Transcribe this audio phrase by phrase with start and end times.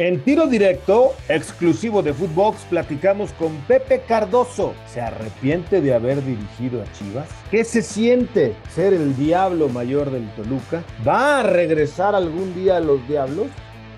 [0.00, 4.72] En tiro directo, exclusivo de Footbox, platicamos con Pepe Cardoso.
[4.90, 7.28] ¿Se arrepiente de haber dirigido a Chivas?
[7.50, 10.82] ¿Qué se siente ser el diablo mayor del Toluca?
[11.06, 13.48] ¿Va a regresar algún día a los diablos?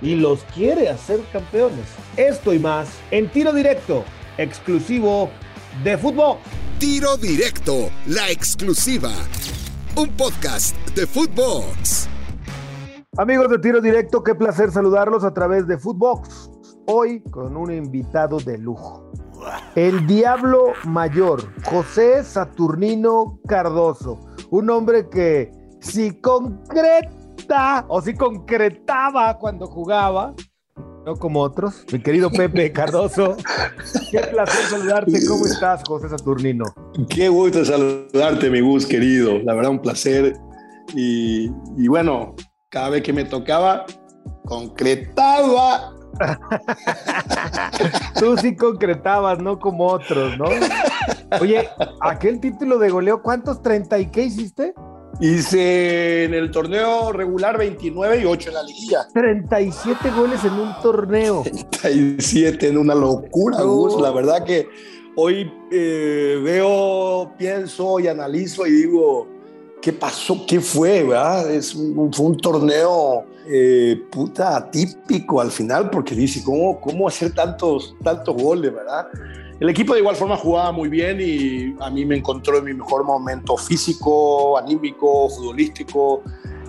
[0.03, 1.87] Y los quiere hacer campeones.
[2.17, 4.05] Esto y más en tiro directo,
[4.39, 5.31] exclusivo
[5.85, 6.41] de Footbox.
[6.81, 9.13] Tiro directo, la exclusiva.
[9.95, 12.09] Un podcast de Footbox.
[13.19, 16.51] Amigos de Tiro Directo, qué placer saludarlos a través de Footbox.
[16.87, 19.13] Hoy con un invitado de lujo.
[19.75, 24.19] El Diablo Mayor, José Saturnino Cardoso.
[24.49, 30.35] Un hombre que si concreta o si concretaba cuando jugaba,
[31.05, 31.85] no como otros.
[31.93, 33.37] Mi querido Pepe Cardoso,
[34.11, 35.27] qué placer saludarte.
[35.29, 36.65] ¿Cómo estás, José Saturnino?
[37.11, 39.39] Qué gusto saludarte, mi Gus querido.
[39.41, 40.35] La verdad, un placer.
[40.95, 42.35] Y, y bueno,
[42.73, 43.85] cada vez que me tocaba,
[44.47, 45.93] concretaba.
[48.19, 50.47] Tú sí concretabas, no como otros, ¿no?
[51.39, 51.69] Oye,
[52.01, 53.63] aquel título de goleo, ¿cuántos?
[53.63, 54.73] ¿30 y qué hiciste?
[55.21, 59.07] Hice en el torneo regular 29 y 8 en la liguilla.
[59.13, 61.45] 37 goles en un torneo.
[61.83, 64.01] 37 en una locura, Gus.
[64.01, 64.67] La verdad que
[65.17, 69.29] hoy eh, veo, pienso y analizo y digo,
[69.83, 71.51] qué pasó, qué fue, ¿verdad?
[71.51, 77.35] Es un, fue un torneo eh, puta atípico al final, porque dice, ¿cómo, cómo hacer
[77.35, 79.09] tantos, tantos goles, verdad?
[79.59, 82.75] El equipo de igual forma jugaba muy bien y a mí me encontró en mi
[82.75, 86.23] mejor momento físico, anímico, futbolístico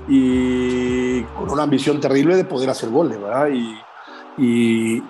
[0.08, 3.50] y con una ambición terrible de poder hacer goles, ¿verdad?
[3.50, 3.78] Y,
[4.38, 5.03] y, y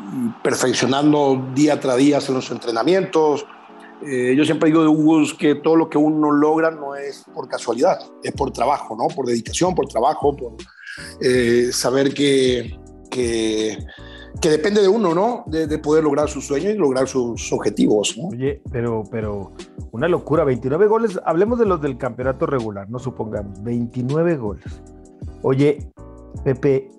[0.44, 3.46] perfeccionando día tras día en los entrenamientos,
[4.06, 7.48] eh, yo siempre digo de Hugo que todo lo que uno logra no es por
[7.48, 9.08] casualidad, es por trabajo, ¿no?
[9.14, 10.54] Por dedicación, por trabajo, por
[11.22, 12.78] eh, saber que,
[13.10, 13.78] que,
[14.42, 15.44] que, depende de uno, ¿no?
[15.48, 18.28] De, de, poder lograr sus sueños y lograr sus objetivos, ¿no?
[18.30, 19.54] Oye, pero, pero
[19.92, 24.82] una locura, 29 goles, hablemos de los del campeonato regular, no supongamos, 29 goles.
[25.42, 25.92] Oye,
[26.44, 26.90] Pepe,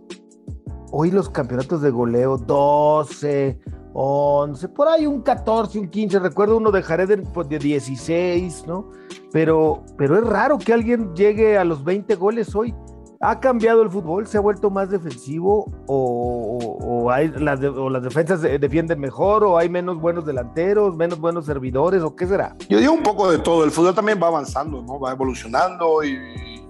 [0.90, 3.58] hoy los campeonatos de goleo, 12,
[3.96, 8.90] 11, por ahí un 14, un 15, recuerdo uno de Jared pues, de 16, ¿no?
[9.30, 12.74] Pero, pero es raro que alguien llegue a los 20 goles hoy.
[13.20, 14.26] ¿Ha cambiado el fútbol?
[14.26, 15.72] ¿Se ha vuelto más defensivo?
[15.86, 19.44] ¿O, o, hay, las, de, o las defensas defienden mejor?
[19.44, 22.02] ¿O hay menos buenos delanteros, menos buenos servidores?
[22.02, 22.54] ¿O qué será?
[22.68, 23.64] Yo digo un poco de todo.
[23.64, 24.98] El fútbol también va avanzando, ¿no?
[25.00, 26.60] Va evolucionando y,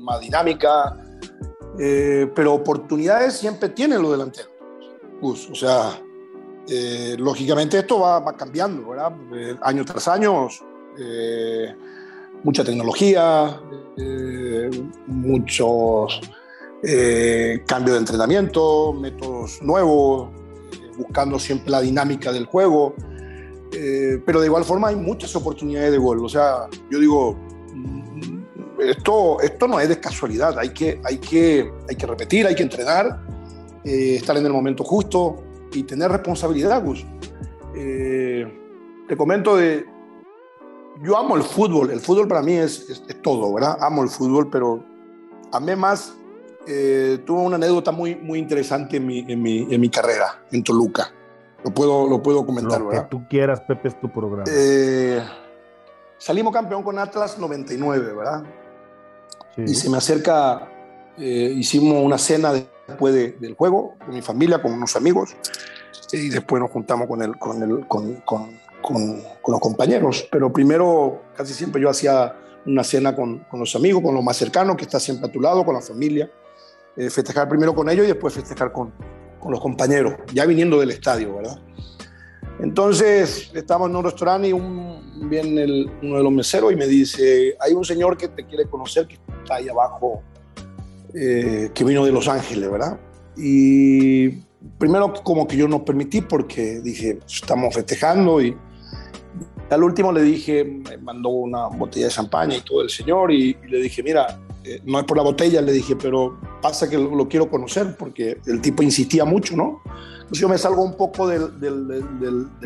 [0.00, 0.96] más dinámica.
[1.78, 4.50] Eh, pero oportunidades siempre tienen los delanteros.
[5.22, 6.00] O sea,
[6.68, 9.12] eh, lógicamente esto va, cambiando, ¿verdad?
[9.34, 10.48] Eh, año tras año,
[10.98, 11.74] eh,
[12.42, 13.60] mucha tecnología,
[13.96, 14.70] eh,
[15.06, 16.20] muchos
[17.66, 20.28] cambios de entrenamiento, métodos nuevos,
[20.96, 22.94] buscando siempre la dinámica del juego,
[24.24, 26.24] pero de igual forma hay muchas oportunidades de gol.
[26.24, 27.36] O sea, yo digo,
[28.78, 32.62] esto, esto no es de casualidad, hay que, hay que, hay que repetir, hay que
[32.62, 33.20] entrenar,
[33.82, 35.42] estar en el momento justo,
[35.76, 37.04] y tener responsabilidad, Gus.
[37.74, 38.46] Eh,
[39.08, 39.86] te comento de,
[41.02, 43.76] yo amo el fútbol, el fútbol para mí es, es, es todo, ¿verdad?
[43.80, 44.82] Amo el fútbol, pero
[45.52, 46.14] amé más,
[46.66, 50.64] eh, tuve una anécdota muy, muy interesante en mi, en, mi, en mi carrera en
[50.64, 51.12] Toluca.
[51.64, 53.04] Lo puedo, lo puedo comentar, lo ¿verdad?
[53.04, 54.44] que tú quieras, Pepe, es tu programa.
[54.50, 55.20] Eh,
[56.18, 58.44] salimos campeón con Atlas 99, ¿verdad?
[59.54, 59.62] Sí.
[59.62, 60.68] Y se me acerca,
[61.18, 62.52] eh, hicimos una cena
[62.86, 65.36] después de, del juego con mi familia, con unos amigos,
[66.12, 70.28] y después nos juntamos con, el, con, el, con, con, con, los compañeros.
[70.30, 74.76] Pero primero, casi siempre yo hacía una cena con, los amigos, con los más cercanos,
[74.76, 76.30] que está siempre a tu lado, con la familia.
[76.96, 78.92] Eh, festejar primero con ellos y después festejar con,
[79.48, 81.60] los compañeros, ya viniendo del estadio, ¿verdad?
[82.58, 86.88] Entonces, estamos en un restaurante y un, viene el, uno de los meseros y me
[86.88, 90.20] dice, hay un señor que te quiere conocer que está ahí abajo
[91.18, 93.00] eh, que vino de Los Ángeles, ¿verdad?
[93.38, 94.28] Y
[94.76, 98.54] primero como que yo no permití porque dije, estamos festejando y
[99.70, 103.56] al último le dije, me mandó una botella de champaña y todo el señor y,
[103.66, 107.26] le dije, mira, eh, no es por la botella, le dije, pero pasa que lo,
[107.26, 109.80] quiero conocer porque el tipo insistía mucho, ¿no?
[110.16, 111.50] Entonces yo me salgo un poco del,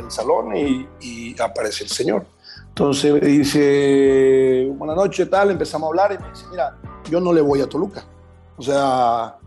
[0.09, 2.27] salón y, y, aparece el señor.
[2.69, 6.77] Entonces me dice, buenas noches, tal, empezamos a hablar y me dice, mira,
[7.09, 8.05] yo no le voy a Toluca.
[8.61, 9.39] O sea,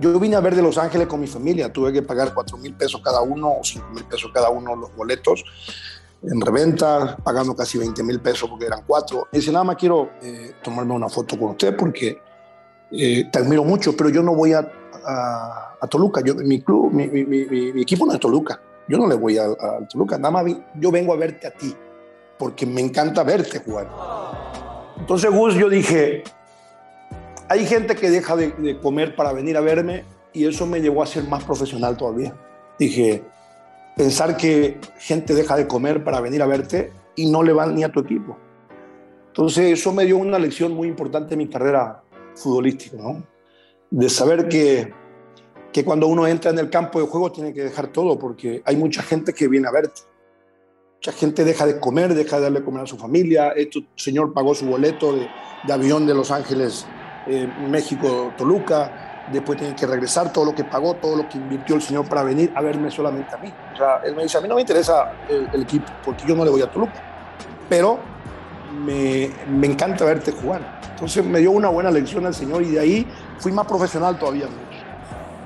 [0.00, 2.74] yo vine a ver de Los Ángeles con mi familia, tuve que pagar 4 mil
[2.74, 5.44] pesos cada uno o 5 mil pesos cada uno los boletos
[6.20, 9.28] en reventa, pagando casi 20 mil pesos porque eran cuatro.
[9.30, 12.20] Me dice, nada más quiero eh, tomarme una foto con usted porque
[12.90, 14.68] eh, te admiro mucho, pero yo no voy a,
[15.80, 16.20] a, Toluca.
[16.24, 17.04] Yo, mi club, mi,
[17.80, 18.60] equipo no es Toluca.
[18.88, 19.46] Yo no le voy a,
[19.88, 20.18] Toluca.
[20.18, 21.72] Nada más yo vengo a verte a ti,
[22.36, 23.88] porque me encanta verte jugar.
[24.98, 26.24] Entonces, Gus, yo dije,
[27.48, 31.06] hay gente que deja de, comer para venir a verme y eso me llevó a
[31.06, 32.34] ser más profesional todavía.
[32.78, 33.22] Dije,
[33.96, 37.84] pensar que gente deja de comer para venir a verte y no le van ni
[37.84, 38.36] a tu equipo.
[39.28, 42.02] Entonces eso me dio una lección muy importante en mi carrera
[42.34, 43.22] futbolística, ¿no?
[43.90, 44.92] De saber que,
[45.72, 48.76] que cuando uno entra en el campo de juego tiene que dejar todo porque hay
[48.76, 50.02] mucha gente que viene a verte.
[50.96, 53.50] Mucha gente deja de comer, deja de darle comer a su familia.
[53.50, 55.28] Este señor pagó su boleto de,
[55.66, 56.86] de avión de Los Ángeles,
[57.26, 61.74] eh, México, Toluca después tiene que regresar todo lo que pagó, todo lo que invirtió
[61.76, 63.52] el señor para venir a verme solamente a mí.
[63.74, 66.44] O sea, él me dice, a mí no me interesa el, equipo, porque yo no
[66.44, 67.02] le voy a Toluca,
[67.68, 67.98] pero
[68.84, 70.80] me, me, encanta verte jugar.
[70.90, 73.06] Entonces me dio una buena lección al señor y de ahí
[73.38, 74.46] fui más profesional todavía.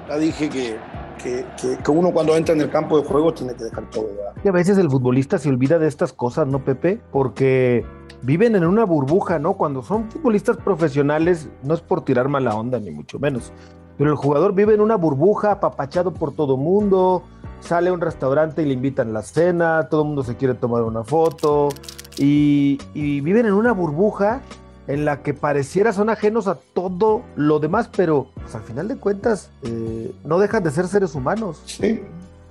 [0.09, 0.77] Ya dije que,
[1.23, 1.45] que,
[1.83, 4.09] que, uno cuando entra en el campo de juego tiene que dejar todo.
[4.43, 7.01] Y a veces el futbolista se olvida de estas cosas, ¿no, Pepe?
[7.13, 7.85] Porque
[8.23, 9.55] viven en una burbuja, ¿no?
[9.55, 13.53] Cuando son futbolistas profesionales, no es por tirar mala onda, ni mucho menos.
[13.99, 17.23] Pero el jugador vive en una burbuja, apapachado por todo mundo,
[17.61, 20.83] sale a un restaurante y le invitan la cena, todo el mundo se quiere tomar
[20.83, 21.69] una foto,
[22.17, 24.43] y, viven en una burbuja
[24.91, 28.97] en la que pareciera son ajenos a todo lo demás, pero pues, al final de
[28.97, 31.63] cuentas eh, no dejan de ser seres humanos.
[31.65, 32.03] Sí.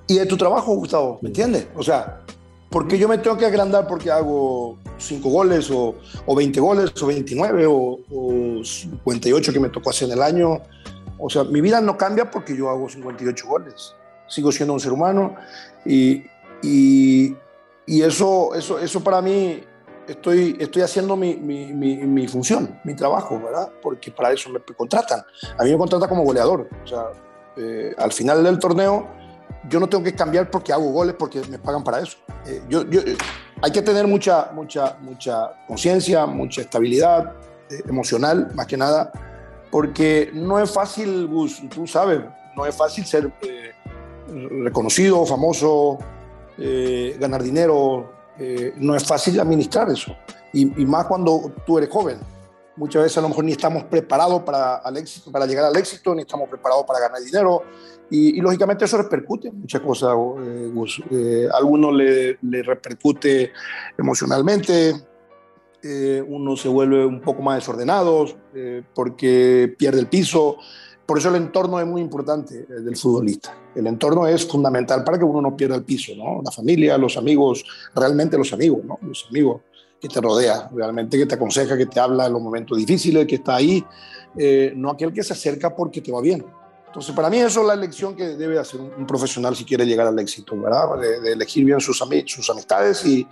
[0.08, 1.68] Y de tu trabajo, Gustavo, ¿me entiendes?
[1.76, 2.22] O sea,
[2.70, 5.96] porque yo me tengo que agrandar porque hago 5 goles o,
[6.26, 10.62] o, 20 goles o 29 o, o, 58 que me tocó hacer en el año.
[11.18, 13.94] O sea, mi vida no cambia porque yo hago 58 goles.
[14.28, 15.36] Sigo siendo un ser humano
[15.86, 16.24] y,
[16.62, 17.36] y,
[17.86, 19.62] y eso, eso, eso para mí,
[20.10, 23.70] estoy, estoy haciendo mi, mi, función, mi trabajo, ¿verdad?
[23.82, 25.22] Porque para eso me contratan.
[25.58, 26.68] A mí me contratan como goleador.
[26.84, 27.08] O sea,
[27.58, 29.08] eh, al final del torneo
[29.68, 32.18] yo no tengo que cambiar porque hago goles, porque me pagan para eso.
[32.46, 33.18] Eh, yo, eh,
[33.62, 37.34] hay que tener mucha, mucha, mucha conciencia, mucha estabilidad
[37.70, 39.12] eh, emocional, más que nada,
[39.70, 42.22] porque no es fácil, Gus, tú sabes,
[42.56, 43.32] no es fácil ser
[44.64, 46.00] reconocido, famoso,
[47.20, 48.12] ganar dinero,
[48.78, 50.16] no es fácil administrar eso.
[50.54, 52.20] Y, más cuando tú eres joven
[52.80, 56.22] muchas veces a lo mejor ni estamos preparados para, éxito, para llegar al éxito, ni
[56.22, 57.64] estamos preparados para ganar dinero.
[58.10, 60.16] Y, lógicamente eso repercute en muchas cosas.
[60.42, 60.72] Eh,
[61.12, 63.52] eh, a algunos le, le, repercute
[63.98, 64.96] emocionalmente,
[65.84, 68.26] eh, uno se vuelve un poco más desordenado
[68.96, 70.58] porque pierde el piso.
[71.10, 73.52] Por eso el entorno es muy importante del futbolista.
[73.74, 76.40] El entorno es fundamental para que uno no pierda el piso, ¿no?
[76.46, 77.66] La familia, los amigos,
[77.96, 79.00] realmente los amigos, ¿no?
[79.02, 79.62] Los amigos
[80.00, 83.38] que te rodea, realmente que te aconseja, que te habla en los momentos difíciles, que
[83.38, 83.84] está ahí,
[84.38, 86.46] eh, no aquel que se acerca porque te va bien.
[86.86, 90.06] Entonces, para mí eso es la elección que debe hacer un, profesional si quiere llegar
[90.06, 90.96] al éxito, ¿verdad?
[91.24, 93.28] De, elegir bien sus, sus amistades y,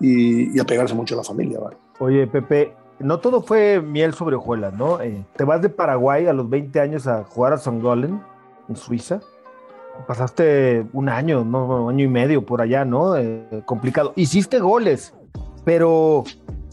[0.00, 1.78] y, apegarse mucho a la familia, ¿verdad?
[1.98, 5.00] Oye, Pepe, no todo fue miel sobre hojuelas, ¿no?
[5.00, 7.80] Eh, te vas de Paraguay a los 20 años a jugar a St.
[7.82, 8.22] Gallen,
[8.68, 9.20] en Suiza.
[10.06, 11.84] Pasaste un año, ¿no?
[11.84, 13.16] Un año y medio por allá, ¿no?
[13.16, 14.12] Eh, complicado.
[14.16, 15.14] Hiciste goles
[15.64, 16.24] pero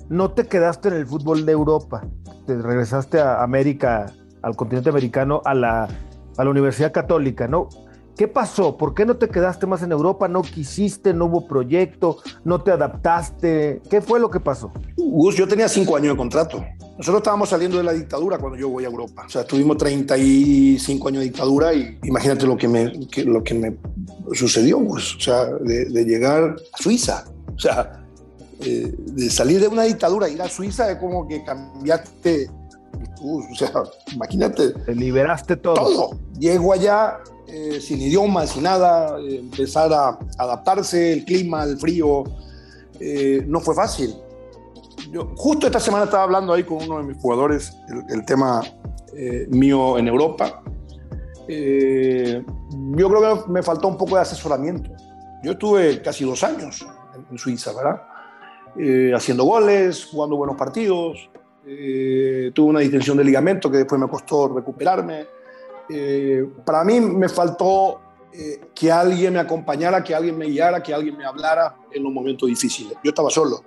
[0.09, 2.03] no te quedaste en el fútbol de Europa,
[2.45, 4.07] te regresaste a América,
[4.41, 5.87] al continente americano, a la,
[6.37, 7.69] a la Universidad Católica, ¿no?
[8.19, 8.75] ¿Qué pasó?
[8.75, 10.27] ¿Por qué no te quedaste más en Europa?
[10.27, 11.13] ¿No quisiste?
[11.13, 12.17] ¿No hubo proyecto?
[12.43, 13.81] ¿No te adaptaste?
[13.89, 14.73] ¿Qué fue lo que pasó?
[14.97, 16.61] Gus, yo tenía cinco años de contrato.
[16.97, 19.23] Nosotros estábamos saliendo de la dictadura cuando yo voy a Europa.
[19.25, 22.91] O sea, tuvimos 35 años de dictadura y imagínate lo que me,
[23.23, 23.77] lo que me
[24.33, 25.15] sucedió, Gus.
[25.15, 27.23] O sea, de, llegar a Suiza.
[27.55, 28.05] O sea,
[28.59, 32.51] eh, de salir de una dictadura, ir a Suiza es como que cambiaste,
[33.21, 33.71] o sea,
[34.13, 34.71] imagínate.
[34.71, 35.75] Te liberaste todo.
[35.75, 36.19] Todo.
[36.37, 42.23] Llego allá eh, sin idioma, sin nada, eh, empezar a adaptarse, el clima, el frío,
[43.47, 44.13] no fue fácil.
[45.11, 47.73] Yo, justo esta semana estaba hablando ahí con uno de mis jugadores,
[48.09, 48.61] el, tema
[49.47, 50.61] mío en Europa.
[51.47, 54.91] yo creo que me faltó un poco de asesoramiento.
[55.41, 56.85] Yo estuve casi dos años
[57.31, 58.01] en Suiza, ¿verdad?
[58.77, 61.29] Eh, haciendo goles, jugando buenos partidos.
[61.65, 65.27] Eh, tuve una distensión de ligamento que después me costó recuperarme.
[65.89, 68.01] Eh, para mí me faltó
[68.73, 72.47] que alguien me acompañara, que alguien me guiara, que alguien me hablara en los momentos
[72.47, 72.93] difíciles.
[73.03, 73.63] Yo estaba solo,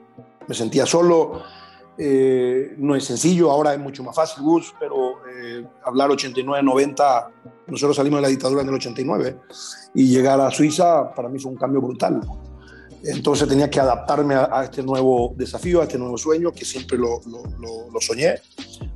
[0.46, 1.42] me sentía solo.
[2.78, 5.16] no es sencillo, ahora es mucho más fácil, Gus, pero
[5.84, 7.28] hablar 89-90,
[7.66, 9.36] nosotros salimos de la dictadura en el 89
[9.94, 12.20] y llegar a Suiza para mí fue un cambio brutal.
[13.04, 17.20] Entonces tenía que adaptarme a, este nuevo desafío, a este nuevo sueño, que siempre lo,
[18.00, 18.36] soñé,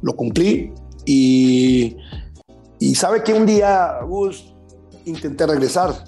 [0.02, 0.72] lo cumplí
[1.04, 1.96] y,
[2.78, 4.54] Y sabe que un día, Gus,
[5.06, 6.04] intenté regresar.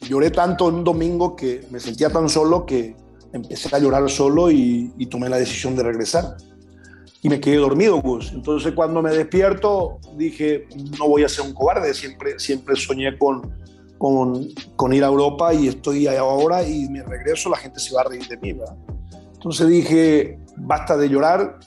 [0.00, 2.96] Lloré tanto un domingo que me sentía tan solo que
[3.32, 6.36] empecé a llorar solo y, y tomé la decisión de regresar.
[7.22, 8.32] Y me quedé dormido, Gus.
[8.32, 10.66] Entonces cuando me despierto dije,
[10.98, 11.94] no voy a ser un cobarde.
[11.94, 13.61] Siempre, siempre soñé con,
[14.02, 18.04] con, ir a Europa y estoy ahora y me regreso, la gente se va a
[18.04, 18.52] reír de mí.
[18.52, 18.74] ¿verdad?
[19.34, 21.60] Entonces dije, basta de llorar,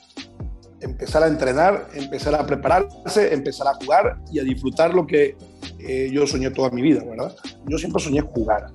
[0.81, 5.37] empezar a entrenar, empezar a prepararse, empezar a jugar y a disfrutar lo que
[5.79, 7.33] eh, yo soñé toda mi vida, ¿verdad?
[7.67, 8.67] Yo siempre soñé jugar,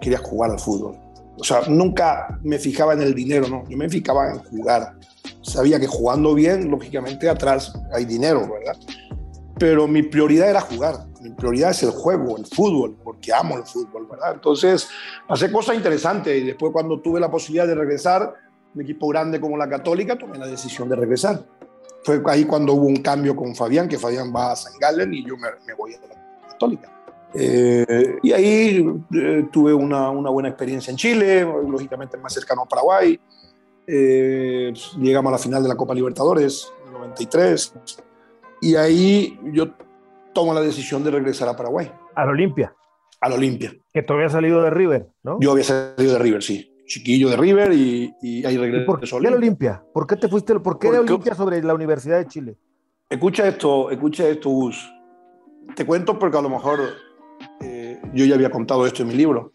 [0.00, 0.96] quería jugar al fútbol.
[1.38, 4.94] O sea, nunca me fijaba en el dinero, no, yo me fijaba en jugar.
[5.42, 8.76] Sabía que jugando bien, lógicamente atrás hay dinero, ¿verdad?
[9.58, 13.64] Pero mi prioridad era jugar, mi prioridad es el juego, el fútbol, porque amo el
[13.64, 14.34] fútbol, ¿verdad?
[14.34, 14.88] Entonces,
[15.26, 18.34] pasé cosas interesantes y después cuando tuve la posibilidad de regresar,
[18.74, 21.44] un equipo grande como la Católica, tomé la decisión de regresar.
[22.04, 25.24] Fue ahí cuando hubo un cambio con Fabián, que Fabián va a San Galen y
[25.24, 26.92] yo me, voy a la Católica.
[27.34, 32.66] Eh, y ahí eh, tuve una, una, buena experiencia en Chile, lógicamente más cercano a
[32.66, 33.18] Paraguay.
[33.86, 37.74] Eh, llegamos a la final de la Copa Libertadores, en 93.
[38.60, 39.74] Y ahí yo
[40.34, 41.90] tomo la decisión de regresar a Paraguay.
[42.14, 42.74] A la Olimpia.
[43.20, 43.72] A la Olimpia.
[43.92, 45.38] Que tú habías salido de River, ¿no?
[45.40, 48.84] Yo había salido de River, sí chiquillo de River y, ahí regresé.
[48.84, 49.84] ¿Por qué la Olimpia?
[49.92, 50.58] ¿Por qué te fuiste?
[50.58, 52.56] ¿Por qué la Olimpia sobre la Universidad de Chile?
[53.08, 54.90] Escucha esto, escucha esto, Gus.
[55.76, 56.80] Te cuento porque a lo mejor
[57.60, 59.52] eh, yo ya había contado esto en mi libro.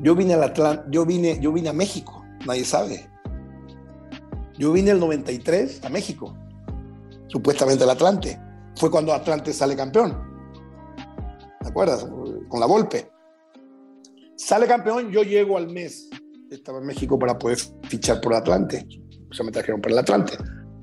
[0.00, 0.52] Yo vine, al
[0.90, 3.08] yo, vine, yo vine a México, nadie sabe.
[4.58, 6.36] Yo vine el 93 a México,
[7.34, 8.40] supuestamente al Atlante.
[8.76, 10.16] Fue cuando Atlante sale campeón.
[11.60, 12.06] ¿Te acuerdas?
[12.48, 13.10] Con la Volpe.
[14.36, 16.08] Sale campeón, yo llego al mes
[16.54, 18.86] estaba en México para poder fichar por Atlante.
[19.30, 20.32] O sea, me trajeron para el Atlante.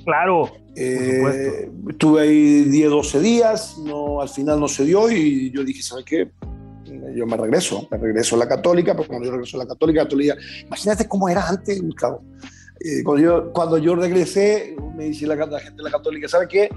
[0.04, 0.52] Claro.
[0.76, 5.82] Eh, estuve ahí 10, 12 días, no, al final no se dio y yo dije,
[5.82, 6.32] ¿sabes qué?
[7.16, 10.04] Yo me regreso, me regreso a la Católica, porque cuando yo regreso a la Católica,
[10.04, 12.24] Católica imagínate cómo era antes, Gustavo.
[12.84, 16.48] Eh, cuando, yo, cuando yo regresé, me dice la, la gente de la Católica, ¿sabe
[16.48, 16.70] qué?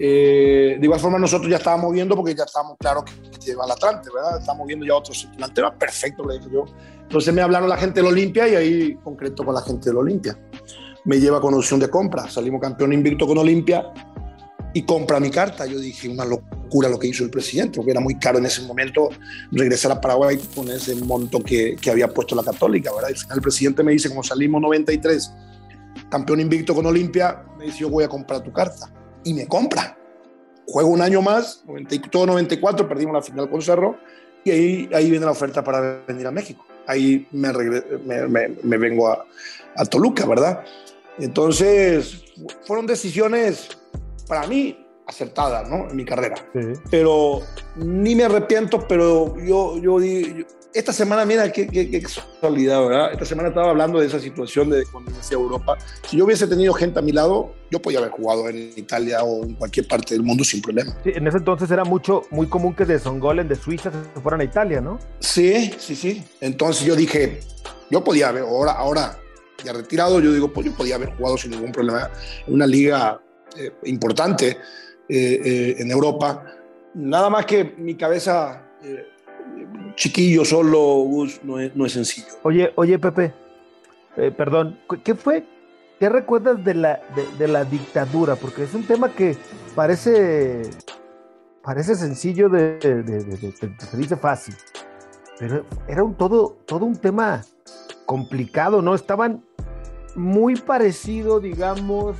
[0.00, 3.64] Eh, de igual forma, nosotros ya estábamos viendo, porque ya estábamos claros que, que va
[3.64, 4.38] al Atlante, ¿verdad?
[4.38, 6.64] Estábamos viendo ya otros delanteros, perfecto, le dije yo.
[7.02, 10.38] Entonces me hablaron la gente del Olimpia y ahí concreto con la gente del Olimpia.
[11.04, 13.90] Me lleva con opción de compra, salimos campeón invicto con Olimpia
[14.78, 15.66] y compra mi carta.
[15.66, 18.62] Yo dije, una locura lo que hizo el presidente, porque era muy caro en ese
[18.62, 19.08] momento
[19.50, 23.10] regresar a Paraguay con ese monto que, que había puesto la Católica, ¿verdad?
[23.34, 25.32] el presidente me dice, como salimos 93,
[26.08, 28.88] campeón invicto con Olimpia, me dice, yo voy a comprar tu carta
[29.24, 29.98] y me compra.
[30.68, 33.96] Juego un año más, 90, todo 94, perdimos la final con Cerro
[34.44, 36.64] y ahí, ahí viene la oferta para venir a México.
[36.86, 39.26] Ahí me, me, me, vengo a,
[39.76, 40.62] a, Toluca, ¿verdad?
[41.18, 42.22] Entonces,
[42.64, 43.77] fueron decisiones
[44.28, 45.88] para mí acertadas, ¿no?
[45.90, 46.36] En mi carrera.
[46.90, 47.40] Pero
[47.76, 50.44] ni me arrepiento, pero yo, yo, yo
[50.74, 53.12] esta semana, mira, qué, qué, qué, casualidad, ¿verdad?
[53.12, 55.78] Esta semana estaba hablando de esa situación de cuando decía Europa.
[56.06, 59.44] Si yo hubiese tenido gente a mi lado, yo podía haber jugado en Italia o
[59.44, 60.94] en cualquier parte del mundo sin problema.
[61.02, 64.42] Sí, en ese entonces era mucho, muy común que de Songolen, de Suiza, se fueran
[64.42, 64.98] a Italia, ¿no?
[65.20, 66.22] Sí, sí, sí.
[66.42, 67.40] Entonces yo dije,
[67.90, 69.18] yo podía haber, ahora, ahora
[69.64, 72.10] ya retirado, yo digo, pues yo podía haber jugado sin ningún problema
[72.46, 73.20] en una liga
[73.56, 74.58] eh, importante
[75.08, 76.44] eh, eh, en Europa.
[76.94, 78.64] Nada más que mi cabeza
[79.94, 81.04] chiquillo solo,
[81.42, 82.28] no es, no es sencillo.
[82.42, 83.34] Oye, oye, Pepe,
[84.16, 85.44] eh, perdón, ¿qué fue?
[85.98, 87.00] ¿Qué recuerdas de la,
[87.38, 88.36] de, la dictadura?
[88.36, 89.36] Porque es un tema que
[89.74, 90.62] parece,
[91.62, 92.78] parece sencillo de,
[93.90, 94.54] se dice fácil,
[95.38, 97.44] pero era un todo, todo un tema
[98.06, 98.94] complicado, ¿no?
[98.94, 99.44] Estaban
[100.14, 102.16] muy parecido, digamos,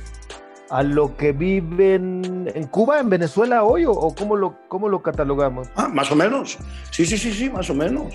[0.69, 5.67] a lo que viven en Cuba, en Venezuela hoy, o, cómo, lo, cómo lo catalogamos?
[5.75, 6.57] Ah, más o menos.
[6.91, 8.13] Sí, sí, sí, sí, más o menos.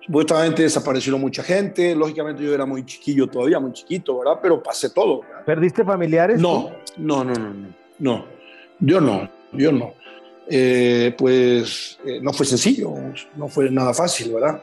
[0.00, 4.38] Supuestamente desapareció mucha gente, lógicamente yo era muy chiquillo todavía, muy chiquito, ¿verdad?
[4.40, 5.22] Pero pasé todo.
[5.44, 6.40] ¿Perdiste familiares?
[6.40, 7.68] No, no, no, no, no,
[7.98, 8.24] no.
[8.78, 9.94] Yo no, yo no.
[10.48, 12.94] Eh, pues eh, no fue sencillo,
[13.34, 14.62] no fue nada fácil, ¿verdad?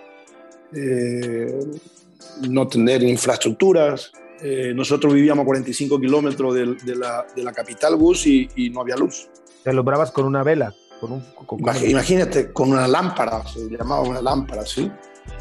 [0.73, 1.59] Eh,
[2.49, 4.13] no tener infraestructuras,
[4.45, 8.69] eh, nosotros vivíamos a 45 kilómetros de, de, la, de, la, capital bus y, y,
[8.69, 9.29] no había luz.
[9.63, 10.73] ¿Te alumbrabas con una vela?
[10.99, 11.23] Con un,
[11.87, 14.91] Imagínate, con una lámpara, se llamaba una lámpara, ¿sí?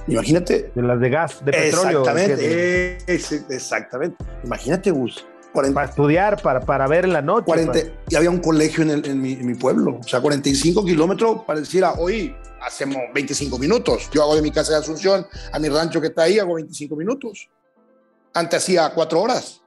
[0.06, 0.70] Imagínate.
[0.72, 2.02] De las de gas, de petróleo.
[2.02, 4.24] Exactamente, exactamente.
[4.44, 5.26] Imagínate, bus.
[5.52, 7.46] para estudiar, para, para ver en la noche.
[7.46, 7.78] 40,
[8.08, 9.98] Y había un colegio en, el, en, mi, en, mi, pueblo.
[10.00, 14.08] O sea, 45 kilómetros pareciera, hoy hacemos 25 minutos.
[14.12, 16.94] Yo hago de mi casa de Asunción a mi rancho que está ahí, hago 25
[16.94, 17.48] minutos
[18.34, 19.60] antes hacía cuatro horas.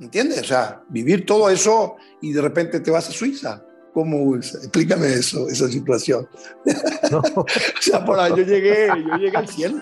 [0.00, 0.40] ¿Entiendes?
[0.40, 3.62] O sea, vivir todo eso y de repente te vas a Suiza.
[3.92, 4.36] ¿Cómo?
[4.36, 6.28] Explícame eso, esa situación.
[7.12, 7.44] o
[7.80, 9.78] sea, por ahí yo llegué, yo llegué al cielo.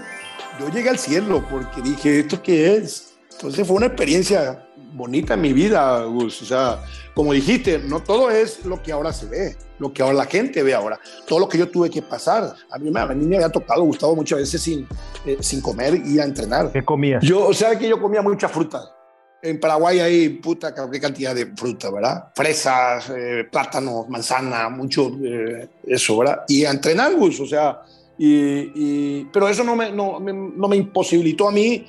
[0.59, 3.15] Yo llegué al cielo porque dije, ¿esto qué es?
[3.31, 6.43] Entonces fue una experiencia bonita en mi vida, Gus.
[6.43, 6.83] O sea,
[7.15, 10.63] como dijiste, no todo es lo que ahora se ve, lo que ahora la gente
[10.63, 10.99] ve ahora.
[11.27, 12.55] Todo lo que yo tuve que pasar.
[12.71, 14.87] A mí, a mí me había tocado, Gustavo, muchas veces sin,
[15.27, 16.73] eh, sin comer y a entrenar.
[16.73, 17.23] ¿Qué comías?
[17.23, 18.95] Yo, o sea, que yo comía mucha fruta.
[19.41, 22.33] En Paraguay hay puta qué cantidad de fruta, ¿verdad?
[22.35, 26.43] Fresas, eh, plátanos, manzana, mucho eh, eso, ¿verdad?
[26.49, 27.83] Y a entrenar, Gus, o sea,
[28.21, 31.87] y, pero eso no me, no, no me imposibilitó a mí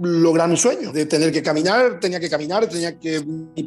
[0.00, 3.22] lograr mi sueño de tener que caminar, tenía que caminar, tenía que,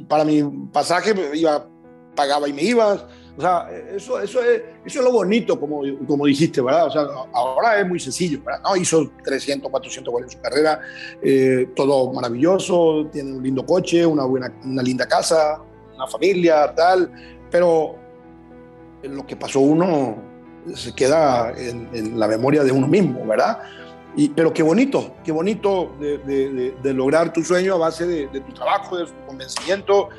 [0.07, 1.67] para mi pasaje iba,
[2.15, 3.07] pagaba y me iba.
[3.35, 6.87] O sea, eso, eso, es, eso es lo bonito, como, como dijiste, ¿verdad?
[6.87, 7.01] O sea,
[7.33, 8.61] ahora es muy sencillo, ¿verdad?
[8.63, 10.79] No, hizo 300, 400 goles en su carrera,
[11.21, 15.59] eh, todo maravilloso, tiene un lindo coche, una, buena, una linda casa,
[15.95, 17.11] una familia, tal,
[17.49, 17.95] pero
[19.01, 20.15] lo que pasó uno
[20.75, 23.59] se queda en, en la memoria de uno mismo, ¿verdad?
[24.35, 29.05] Pero qué bonito, qué bonito de, lograr tu sueño a base de, tu trabajo, de
[29.05, 30.09] tu convencimiento.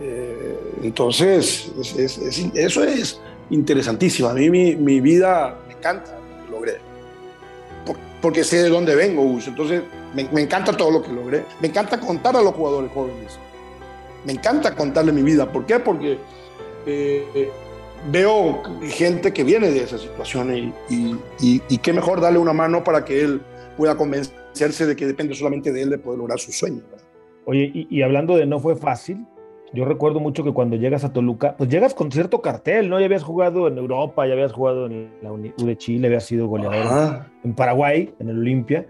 [0.00, 1.72] Eh, entonces,
[2.54, 3.20] eso es
[3.50, 4.28] interesantísimo.
[4.28, 6.80] A mí mi, vida me encanta lo que logré.
[8.20, 9.82] porque sé de dónde vengo, Entonces,
[10.14, 11.44] me, encanta todo lo que logré.
[11.60, 13.38] Me encanta contar a los jugadores jóvenes.
[14.24, 15.50] Me encanta contarle mi vida.
[15.50, 15.78] ¿Por qué?
[15.80, 16.18] Porque
[16.86, 17.50] eh,
[18.10, 20.72] veo gente que viene de esa situación y,
[21.40, 23.40] y, qué mejor darle una mano para que él
[23.76, 26.82] pueda convencerse de que depende solamente de él de poder lograr su sueño.
[27.44, 29.26] Oye, y, hablando de no fue fácil,
[29.72, 32.98] yo recuerdo mucho que cuando llegas a Toluca, pues llegas con cierto cartel, ¿no?
[33.00, 36.46] Ya habías jugado en Europa, ya habías jugado en la U de Chile, habías sido
[36.46, 38.86] goleador en Paraguay, en el Olimpia,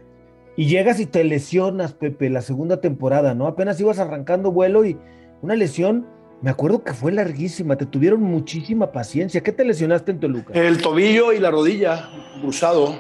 [0.56, 3.46] y llegas y te lesionas, Pepe, la segunda temporada, ¿no?
[3.46, 4.98] Apenas ibas arrancando vuelo y
[5.40, 6.06] una lesión
[6.42, 9.40] me acuerdo que fue larguísima, te tuvieron muchísima paciencia.
[9.40, 10.52] ¿Qué te lesionaste en Toluca?
[10.54, 12.96] El tobillo y la rodilla, cruzado.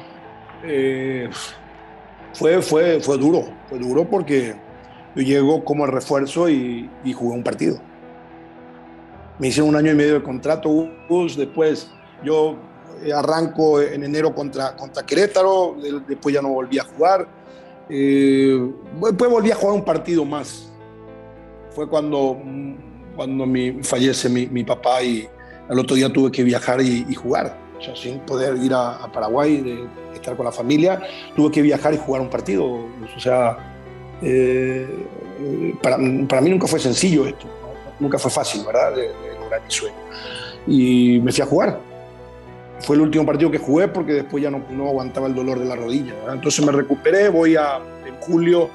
[0.62, 1.28] Eh,
[2.34, 4.54] fue, fue, fue duro, fue duro porque
[5.16, 7.80] yo llego como refuerzo y, jugué un partido.
[9.40, 10.88] Me hice un año y medio de contrato,
[11.36, 11.90] después
[12.22, 12.56] yo
[13.12, 15.76] arranco en enero contra, contra Querétaro,
[16.06, 17.26] después ya no volví a jugar.
[17.88, 18.70] Eh,
[19.02, 20.70] después volví a jugar un partido más.
[21.70, 22.38] Fue cuando
[23.16, 25.28] cuando mi, fallece mi, mi, papá y
[25.68, 27.56] al otro día tuve que viajar y, jugar.
[27.78, 31.00] O sea, sin poder ir a, Paraguay, de, estar con la familia,
[31.34, 32.64] tuve que viajar y jugar un partido.
[32.64, 33.56] O sea,
[34.22, 34.86] eh,
[35.82, 35.98] para,
[36.28, 37.46] para, mí nunca fue sencillo esto,
[37.98, 38.94] nunca fue fácil, ¿verdad?
[38.94, 39.96] De, lograr mi sueño.
[40.66, 41.80] Y me fui a jugar.
[42.80, 45.64] Fue el último partido que jugué porque después ya no, no aguantaba el dolor de
[45.64, 46.14] la rodilla.
[46.32, 48.70] Entonces me recuperé, voy a, en julio,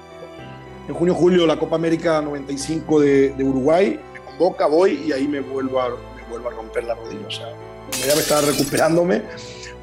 [0.87, 3.99] en junio, julio, la Copa América 95 de, de Uruguay,
[4.37, 7.27] boca, voy y ahí me vuelvo a, me vuelvo a romper la rodilla.
[7.27, 7.47] O sea,
[8.05, 9.23] ya me estaba recuperándome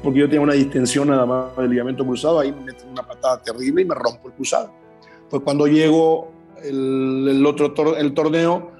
[0.03, 3.41] porque yo tenía una distensión nada más del ligamento cruzado, ahí me metí una patada
[3.41, 4.71] terrible y me rompo el cruzado.
[5.29, 6.31] Pues cuando llego
[6.63, 8.71] el, el otro el torneo,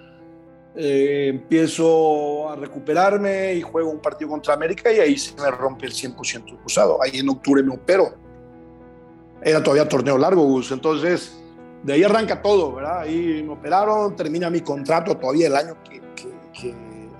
[0.77, 5.85] eh, empiezo a recuperarme y juego un partido contra América y ahí se me rompe
[5.85, 7.01] el 100% el cruzado.
[7.01, 8.13] Ahí en octubre me opero.
[9.41, 10.71] Era todavía torneo largo, Gus.
[10.71, 11.41] Entonces,
[11.85, 13.01] de ahí arranca todo, ¿verdad?
[13.01, 16.03] Ahí me operaron, termina mi contrato todavía el año que,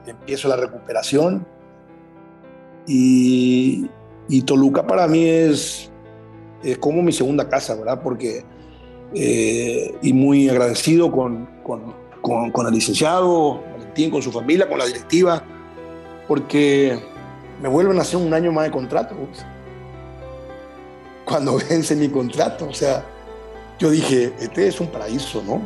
[0.07, 1.45] empiezo la recuperación.
[2.87, 3.87] Y,
[4.45, 5.91] Toluca para mí es,
[6.63, 8.01] es, como mi segunda casa, ¿verdad?
[8.01, 8.43] Porque,
[9.13, 15.43] eh, y muy agradecido con, con, el licenciado Valentín, con su familia, con la directiva,
[16.27, 16.99] porque
[17.61, 19.15] me vuelven a hacer un año más de contrato.
[21.23, 23.05] Cuando vence mi contrato, o sea,
[23.79, 25.61] yo dije, este es un paraíso, ¿no?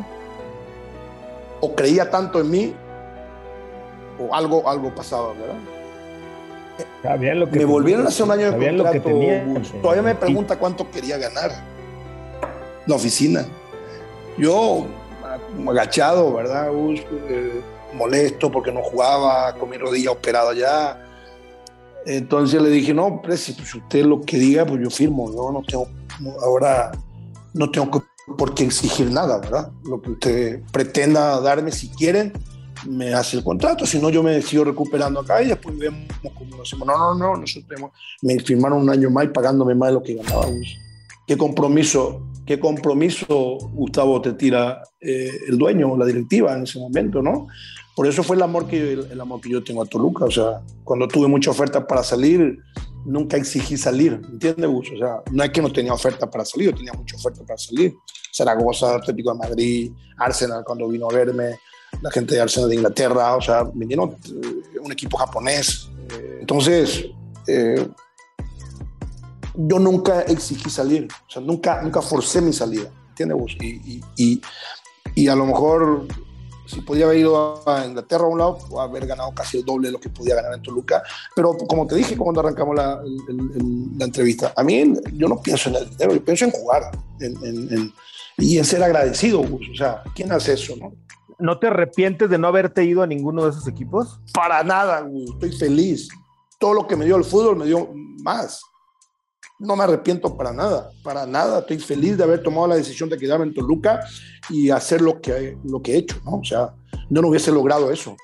[1.62, 2.74] O creía tanto en mí,
[4.20, 7.36] o algo, algo pasaba, ¿verdad?
[7.36, 9.10] Lo que me volvieron hace un año de contrato.
[9.82, 11.52] Todavía me pregunta cuánto quería ganar
[12.86, 13.46] la oficina.
[14.38, 14.86] Yo,
[15.68, 16.70] agachado, ¿verdad?
[16.72, 17.62] Eh,
[17.94, 21.06] molesto porque no jugaba, con mi rodilla operada ya.
[22.06, 25.30] Entonces le dije, no, pues, si usted lo que diga, pues yo firmo.
[25.32, 25.88] Yo no tengo
[26.42, 26.92] ahora
[27.54, 28.04] no tengo
[28.38, 29.72] por qué exigir nada, ¿verdad?
[29.84, 32.34] Lo que usted pretenda darme, si quieren,
[32.88, 36.08] me hace el contrato, si no yo me sigo recuperando acá y después vemos
[36.38, 36.88] cómo lo hacemos.
[36.88, 37.82] No, no, no, nosotros
[38.22, 40.78] me firmaron un año más y pagándome más de lo que ganábamos.
[41.28, 47.22] ¿Qué compromiso, qué compromiso, Gustavo, te tira eh, el dueño, la directiva en ese momento,
[47.22, 47.48] ¿no?
[47.96, 50.24] Por eso fue el amor, que, el, amor que yo tengo a Toluca.
[50.24, 52.58] O sea, cuando tuve mucha oferta para salir,
[53.06, 54.92] nunca exigí salir, ¿entiendes, Gus?
[54.96, 57.58] O sea, no es que no tenía oferta para salir, yo tenía mucha oferta para
[57.58, 57.96] salir.
[58.32, 61.60] Zaragoza, Atlético de Madrid, Arsenal cuando vino a verme,
[62.02, 65.90] la gente de Arsenal de Inglaterra, o sea, vinieron eh, un equipo japonés.
[66.40, 67.06] Entonces,
[69.56, 73.56] yo nunca exigí salir, o sea, nunca, nunca forcé mi salida, ¿entiendes?
[73.60, 74.42] Y, y,
[75.16, 76.08] y, a lo mejor,
[76.70, 79.94] si podía haber ido a Inglaterra a un lado, haber ganado casi el doble de
[79.94, 81.02] lo que podía ganar en Toluca.
[81.36, 83.02] Pero como te dije cuando arrancamos la,
[83.98, 87.94] la entrevista, a mí yo no pienso en el dinero, yo pienso en jugar en,
[88.38, 90.94] y en ser agradecido, O sea, ¿quién hace eso, no?
[91.40, 94.20] ¿No te arrepientes de no haberte ido a ninguno de esos equipos?
[94.34, 95.08] Para nada.
[95.34, 96.10] Estoy feliz.
[96.60, 97.90] Todo lo que me dio el fútbol me dio
[98.22, 98.62] más
[99.60, 101.60] no me arrepiento para nada, para nada.
[101.60, 104.00] Estoy feliz de haber tomado la decisión de quedarme en Toluca
[104.50, 106.38] y hacer lo que, lo que he hecho, ¿no?
[106.38, 106.74] O sea,
[107.10, 108.16] yo no hubiese logrado eso.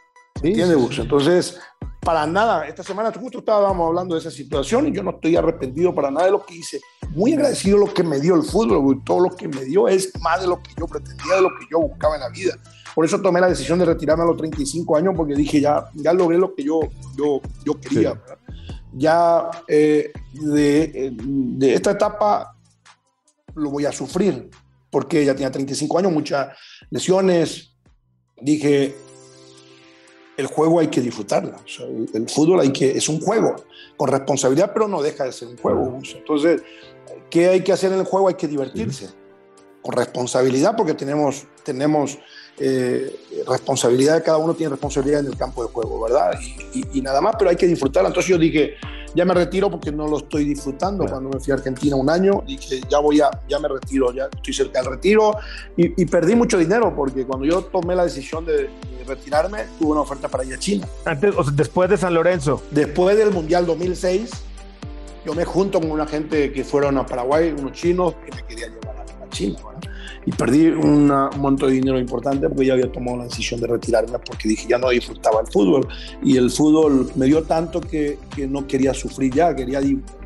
[0.41, 1.59] ¿Entiendes, Entonces,
[2.01, 5.93] para nada, esta semana justo estábamos hablando de esa situación y yo no estoy arrepentido
[5.93, 6.79] para nada de lo que hice.
[7.09, 10.41] Muy agradecido lo que me dio el fútbol, todo lo que me dio es más
[10.41, 12.53] de lo que yo pretendía, de lo que yo buscaba en la vida.
[12.93, 16.13] Por eso tomé la decisión de retirarme a los 35 años porque dije, ya, ya
[16.13, 16.81] logré lo que yo,
[17.17, 18.21] yo, yo quería
[18.97, 22.55] ya eh, de, de, esta etapa
[23.55, 24.49] lo voy a sufrir,
[24.89, 26.57] porque ya tenía 35 años, muchas
[26.89, 27.71] lesiones.
[28.41, 28.95] Dije,
[30.37, 31.57] el juego hay que disfrutarla.
[32.13, 33.55] el, fútbol hay que, es un juego
[33.97, 35.99] con responsabilidad, pero no deja de ser un juego.
[36.13, 36.61] Entonces,
[37.29, 38.27] ¿qué hay que hacer en el juego?
[38.27, 39.09] Hay que divertirse.
[39.81, 42.17] Con responsabilidad, porque tenemos, tenemos
[42.57, 46.39] eh, responsabilidad, cada uno tiene responsabilidad en el campo de juego, ¿verdad?
[46.93, 48.09] Y, nada más, pero hay que disfrutarla.
[48.09, 48.75] Entonces yo dije,
[49.13, 51.05] ya me retiro porque no lo estoy disfrutando.
[51.05, 54.29] Cuando me fui a Argentina un año, dije, ya voy a, ya me retiro, ya
[54.33, 55.35] estoy cerca del retiro.
[55.75, 58.69] Y, perdí mucho dinero porque cuando yo tomé la decisión de,
[59.05, 60.87] retirarme, tuve una oferta para ir a China.
[61.05, 62.63] Antes, o después de San Lorenzo.
[62.71, 64.31] Después del Mundial 2006,
[65.23, 68.71] yo me junto con una gente que fueron a Paraguay, unos chinos que me querían
[68.71, 69.59] llevar a, China.
[70.25, 71.07] Y perdí un
[71.37, 74.77] monto de dinero importante porque ya había tomado la decisión de retirarme porque dije ya
[74.77, 75.87] no disfrutaba el fútbol
[76.23, 79.81] y el fútbol me dio tanto que, que no quería sufrir ya, quería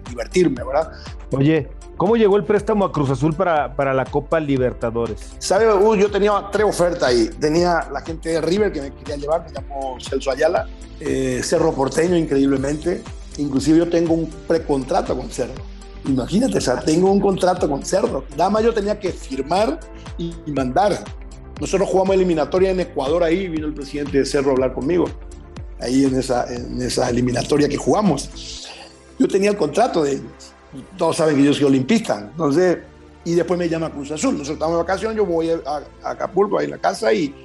[0.09, 0.91] divertirme, ¿verdad?
[1.31, 5.35] Oye, ¿cómo llegó el préstamo a Cruz Azul para, para la Copa Libertadores?
[5.39, 5.67] ¿Sabes?
[5.99, 7.29] yo tenía tres ofertas ahí.
[7.39, 10.67] Tenía la gente de River que me quería llevar, me llamó Celso Ayala,
[10.99, 13.03] eh, Cerro Porteño increíblemente.
[13.37, 15.68] Inclusive yo tengo un precontrato con Cerro
[16.09, 18.25] Imagínate, o sea, tengo un contrato con Cerro.
[18.35, 19.79] Nada más yo tenía que firmar
[20.17, 21.03] y mandar.
[21.59, 25.05] Nosotros jugamos eliminatoria en Ecuador ahí, vino el presidente de Cerro a hablar conmigo,
[25.79, 28.67] ahí en esa, en esa eliminatoria que jugamos.
[29.17, 30.53] Yo tenía el contrato de ellos.
[30.97, 32.29] Todos saben que yo soy olimpista.
[32.31, 32.79] Entonces,
[33.25, 34.31] y después me llama Cruz Azul.
[34.31, 37.35] Nosotros estamos de vacaciones, yo voy a, Acapulco, ahí en la casa, y,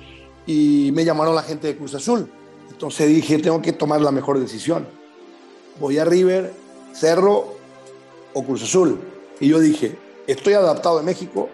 [0.46, 2.30] y me llamaron la gente de Cruz Azul.
[2.70, 4.86] Entonces dije, tengo que tomar la mejor decisión.
[5.80, 6.52] Voy a River,
[6.92, 7.53] Cerro
[8.34, 9.00] o Cruz Azul.
[9.40, 11.48] Y yo dije, estoy adaptado de México,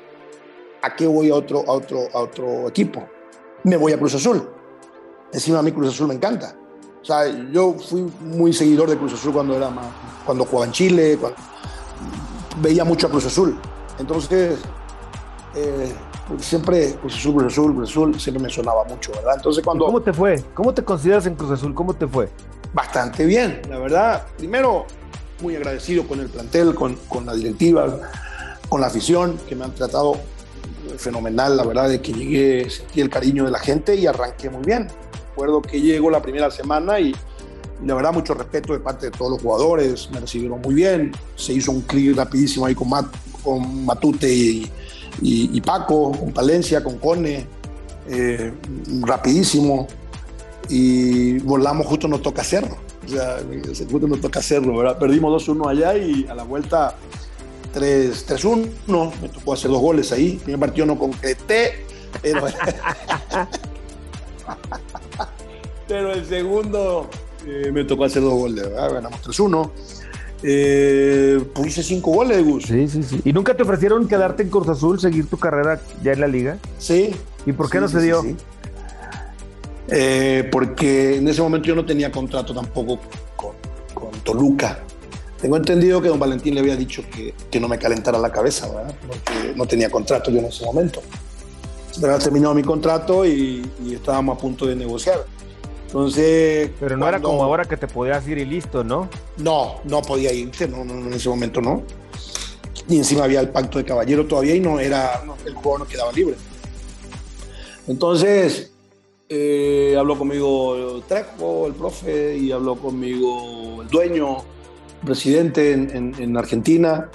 [0.83, 3.07] ¿a qué voy a otro, a otro, a otro equipo?
[3.65, 4.49] Me voy a Cruz Azul.
[5.33, 6.57] Encima a mí Cruz Azul me encanta.
[7.01, 9.87] O sea, yo fui muy seguidor de Cruz Azul cuando era más,
[10.27, 11.39] cuando jugaba en Chile, cuando,
[12.61, 13.59] veía mucho a Cruz Azul.
[13.99, 14.59] Entonces,
[15.55, 15.93] eh,
[16.39, 19.35] siempre Cruz Azul, Cruz Azul, Cruz Azul, siempre me sonaba mucho, ¿verdad?
[19.37, 19.87] Entonces cuando...
[19.87, 20.43] ¿Cómo te fue?
[20.55, 21.75] ¿Cómo te consideras en Cruz Azul?
[21.75, 22.29] ¿Cómo te fue?
[22.73, 24.27] Bastante bien, la verdad.
[24.37, 24.87] Primero,
[25.43, 28.01] muy agradecido con el plantel, con, con la directiva,
[28.69, 30.17] con la afición, que me han tratado
[30.99, 34.65] fenomenal, la verdad, de que llegué, sentí el cariño de la gente y arranqué muy
[34.65, 34.89] bien.
[35.31, 37.15] Recuerdo que llego la primera semana y
[37.85, 41.53] la verdad mucho respeto de parte de todos los jugadores, me recibieron muy bien, se
[41.55, 42.89] hizo un clic rapidísimo ahí con,
[43.43, 44.71] con Matute y,
[45.23, 47.47] y, Paco, con Palencia, con Cone,
[48.09, 48.53] eh,
[49.03, 49.87] rapidísimo.
[50.69, 53.39] Y volamos justo nos toca hacerlo o sea,
[53.91, 54.99] justo nos toca hacerlo, ¿verdad?
[54.99, 56.97] Perdimos 2-1 allá y a la vuelta
[57.75, 59.13] 3-1.
[59.21, 60.33] Me tocó hacer dos goles ahí.
[60.33, 61.87] El primer partido no concreté,
[62.23, 62.47] pero,
[65.89, 67.09] pero el segundo
[67.47, 68.93] eh, me tocó hacer dos goles, ¿verdad?
[68.95, 69.71] Ganamos 3-1.
[70.43, 72.65] Eh, pues hice cinco goles, Gus.
[72.65, 73.21] Sí, sí, sí.
[73.25, 76.59] ¿Y nunca te ofrecieron quedarte en Cruz Azul, seguir tu carrera ya en la liga?
[76.79, 77.15] Sí.
[77.45, 78.23] ¿Y por qué no se dio?
[79.91, 83.01] Eh, porque en ese momento yo no tenía contrato tampoco
[83.37, 83.55] con,
[84.23, 84.81] Toluca.
[85.41, 88.69] Tengo entendido que don Valentín le había dicho que, que, no me calentara la cabeza,
[88.69, 88.95] ¿verdad?
[89.07, 91.01] porque no tenía contrato yo en ese momento.
[91.99, 95.25] Pero terminado mi contrato y, estábamos a punto de negociar.
[95.87, 96.71] Entonces.
[96.79, 99.09] Pero no era como ahora que te podías ir y listo, ¿no?
[99.39, 101.83] No, no podía irte, no, no, en ese momento no.
[102.89, 106.13] Y encima había el pacto de caballero todavía y no era, el juego no quedaba
[106.13, 106.37] libre.
[107.89, 108.73] Entonces,
[109.33, 114.39] eh, habló conmigo Trejo, el profe, y habló conmigo el dueño,
[115.05, 117.09] presidente en, Argentina,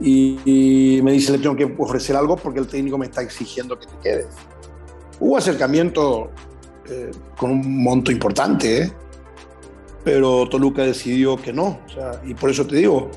[0.00, 3.86] y, me dice, le tengo que ofrecer algo porque el técnico me está exigiendo que
[3.86, 4.26] te quedes.
[5.20, 6.30] Hubo acercamiento
[6.90, 8.92] eh, con un monto importante, ¿eh?
[10.02, 11.78] pero Toluca decidió que no.
[11.86, 13.10] O sea, y por eso te digo,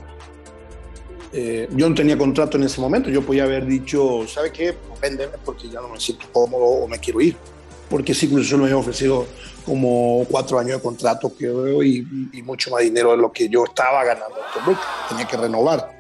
[1.34, 3.10] eh, yo no tenía contrato en ese momento.
[3.10, 4.76] Yo podía haber dicho, ¿sabe qué?
[5.02, 7.36] Véndeme porque ya no me siento cómodo o me quiero ir.
[7.90, 9.26] Porque Azul me había ofrecido
[9.66, 11.46] como cuatro años de contrato que
[11.84, 14.36] y, y mucho más dinero de lo que yo estaba ganando.
[15.10, 15.98] Tenía que renovar.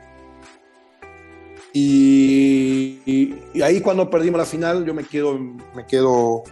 [1.74, 6.44] Y, y, ahí cuando perdimos la final, yo me quedo, me quedo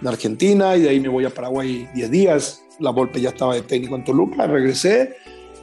[0.00, 2.62] en Argentina y de ahí me voy a Paraguay 10 días.
[2.80, 5.16] La Volpe ya estaba de técnico en Toluca, regresé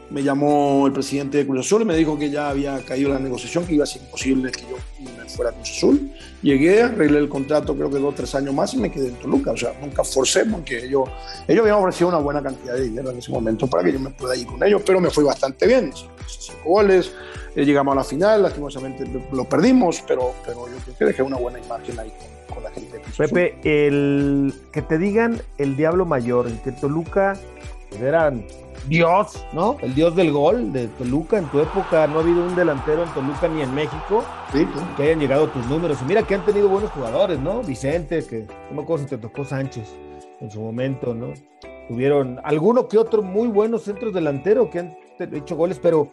[0.10, 3.20] me llamó el presidente de Cruz Azul y me dijo que ya había caído la
[3.20, 6.12] negociación, que iba a ser imposible que yo me fuera a Cruz Azul.
[6.42, 9.16] Llegué, arreglé el contrato creo que dos o tres años más y me quedé en
[9.16, 9.52] Toluca.
[9.52, 11.10] O sea, nunca forcé porque ellos,
[11.48, 14.12] ellos habían ofrecido una buena cantidad de dinero en ese momento para que yo me
[14.12, 15.92] pueda ir con ellos, pero me fue bastante bien.
[16.28, 17.12] Cinco goles,
[17.56, 21.38] eh, llegamos a la final, lastimosamente lo perdimos, pero, pero yo creo que dejé una
[21.38, 22.12] buena imagen ahí
[22.54, 22.98] con, la gente.
[22.98, 27.38] De Cruz Pepe, el que te digan el diablo mayor, que Toluca
[28.02, 28.46] eran
[28.88, 29.78] Dios, ¿no?
[29.82, 31.38] El Dios del gol de Toluca.
[31.38, 34.24] En tu época no ha habido un delantero en Toluca ni en México
[34.96, 35.98] que hayan llegado tus números.
[36.02, 37.62] Y mira que han tenido buenos jugadores, ¿no?
[37.62, 39.94] Vicente, que no me acuerdo si te tocó Sánchez
[40.40, 41.34] en su momento, ¿no?
[41.88, 44.98] Tuvieron alguno que otro muy buenos centros delanteros que han
[45.34, 46.12] hecho goles, pero,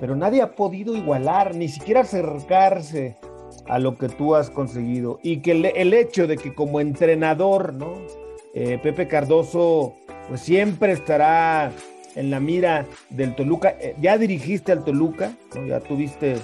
[0.00, 3.16] pero nadie ha podido igualar, ni siquiera acercarse
[3.66, 5.18] a lo que tú has conseguido.
[5.22, 7.94] Y que el, hecho de que como entrenador, ¿no?
[8.54, 9.94] Eh, Pepe Cardoso,
[10.28, 11.72] pues siempre estará
[12.16, 13.76] en la mira del Toluca.
[13.80, 15.32] Eh, ya dirigiste al Toluca,
[15.68, 16.36] ya tuviste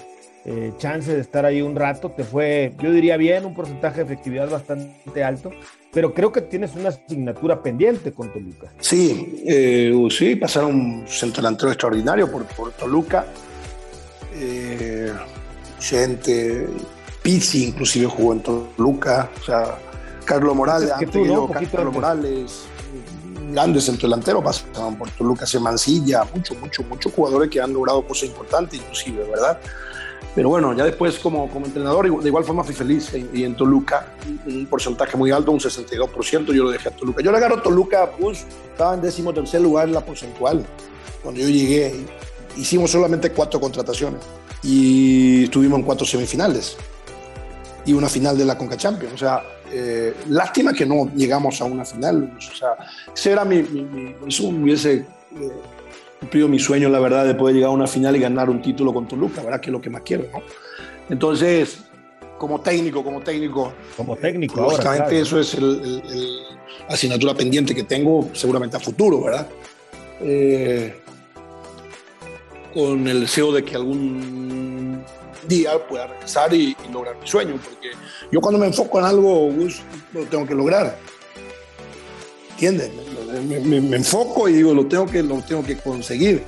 [0.45, 4.05] eh, chance de estar ahí un rato, te fue, yo diría bien, un porcentaje de
[4.05, 5.51] efectividad bastante alto,
[5.93, 8.73] pero creo que tienes una asignatura pendiente con Toluca.
[8.79, 13.27] Sí, eh, sí, pasaron un centro delantero extraordinario por, por Toluca.
[15.81, 16.67] gente,
[17.23, 19.79] Pizzi inclusive jugó en Toluca, o sea,
[20.25, 20.91] Carlos Morales,
[21.71, 22.67] Carlos Morales,
[23.53, 28.07] grandes centro delantero, pasaban por Toluca, se Mancilla, muchos, muchos, muchos jugadores que han logrado
[28.07, 29.59] cosas importantes, inclusive, ¿verdad?
[30.35, 34.15] Pero bueno, ya después como, como entrenador, de igual forma fui feliz y en Toluca,
[34.47, 37.23] un porcentaje muy alto, un 62%, yo lo dejé a Toluca.
[37.23, 40.65] Yo le agarro a Toluca, pues estaba en décimo tercer lugar en la porcentual.
[41.23, 42.07] Cuando yo llegué,
[42.57, 44.23] hicimos solamente cuatro contrataciones
[44.63, 46.77] y estuvimos en cuatro semifinales
[47.85, 49.13] y una final de la Conca Champions.
[49.13, 52.31] O sea, eh, lástima que no llegamos a una final.
[52.37, 52.77] O sea,
[53.15, 55.07] ese era mi, mi, eso hubiese eh,
[56.21, 58.93] cumplido mi sueño, la verdad, de poder llegar a una final y ganar un título
[58.93, 59.61] con Toluca, ¿verdad?
[59.61, 60.43] Que es lo que más quiero, ¿no?
[61.09, 61.85] Entonces,
[62.39, 63.73] como técnico, como técnico.
[63.97, 66.03] Como técnico, lógicamente eso es el,
[66.89, 69.47] asignatura pendiente que tengo, seguramente a futuro, ¿verdad?
[70.21, 70.95] Eh,
[72.75, 75.03] con el deseo de que algún
[75.49, 77.91] día pueda regresar y, lograr mi sueño, porque
[78.31, 79.51] yo cuando me enfoco en algo,
[80.13, 80.97] lo tengo que lograr.
[82.53, 82.91] ¿Entiendes?
[83.65, 86.43] Me, enfoco y digo, lo tengo que, lo tengo que conseguir.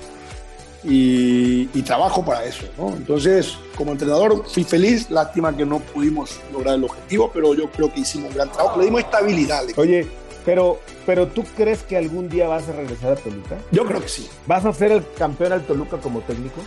[0.84, 2.90] Y, trabajo para eso, ¿no?
[2.90, 5.10] Entonces, como entrenador, fui feliz.
[5.10, 8.78] Lástima que no pudimos lograr el objetivo, pero yo creo que hicimos un gran trabajo.
[8.78, 9.64] Le dimos estabilidad.
[9.76, 10.06] Oye,
[10.44, 13.58] pero, pero ¿tú crees que algún día vas a regresar a Toluca?
[13.70, 14.28] Yo creo que sí.
[14.46, 16.60] ¿Vas a ser el campeón al Toluca como técnico?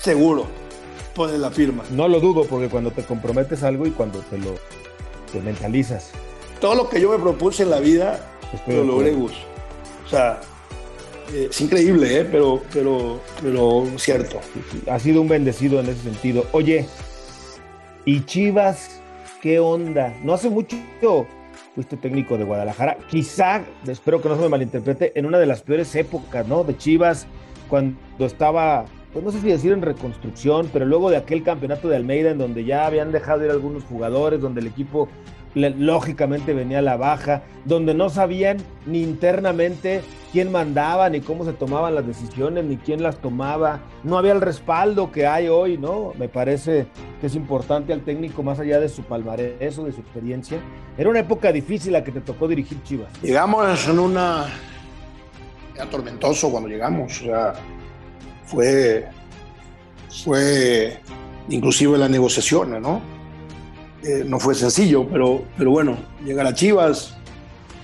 [0.00, 0.46] Seguro
[1.14, 1.84] pone la firma.
[1.90, 4.54] No lo dudo, porque cuando te comprometes algo y cuando te lo
[5.32, 6.10] te mentalizas.
[6.60, 8.20] Todo lo que yo me propuse en la vida,
[8.66, 9.32] lo logré, Gus.
[10.06, 10.40] O sea,
[11.32, 12.28] eh, es increíble, ¿eh?
[12.30, 14.40] pero, pero, pero cierto.
[14.88, 16.46] Ha sido un bendecido en ese sentido.
[16.52, 16.86] Oye,
[18.04, 19.00] ¿y Chivas
[19.42, 20.14] qué onda?
[20.22, 20.76] No hace mucho
[21.74, 22.98] fuiste técnico de Guadalajara.
[23.08, 26.62] Quizá, espero que no se me malinterprete, en una de las peores épocas, ¿no?
[26.62, 27.26] De Chivas,
[27.68, 31.94] cuando estaba pues no sé si decir en reconstrucción, pero luego de aquel campeonato de
[31.94, 35.08] Almeida en donde ya habían dejado ir algunos jugadores, donde el equipo
[35.54, 41.52] lógicamente venía a la baja, donde no sabían ni internamente quién mandaba, ni cómo se
[41.52, 43.78] tomaban las decisiones, ni quién las tomaba.
[44.02, 46.12] No había el respaldo que hay hoy, ¿no?
[46.18, 46.88] Me parece
[47.20, 50.58] que es importante al técnico, más allá de su palmarés o de su experiencia.
[50.98, 53.10] Era una época difícil la que te tocó dirigir Chivas.
[53.22, 54.46] Llegamos en una...
[55.72, 57.54] Era tormentoso cuando llegamos, o sea
[58.46, 59.08] fue,
[60.24, 61.00] fue
[61.48, 63.00] inclusive las negociaciones, ¿no?
[64.02, 67.16] Eh, no fue sencillo, pero, pero bueno, llegar a Chivas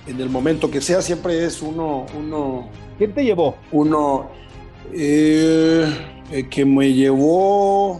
[0.05, 2.05] en el momento que sea siempre es uno...
[2.17, 3.55] uno ¿Quién te llevó?
[3.71, 4.29] Uno
[4.93, 7.99] eh, que me llevó,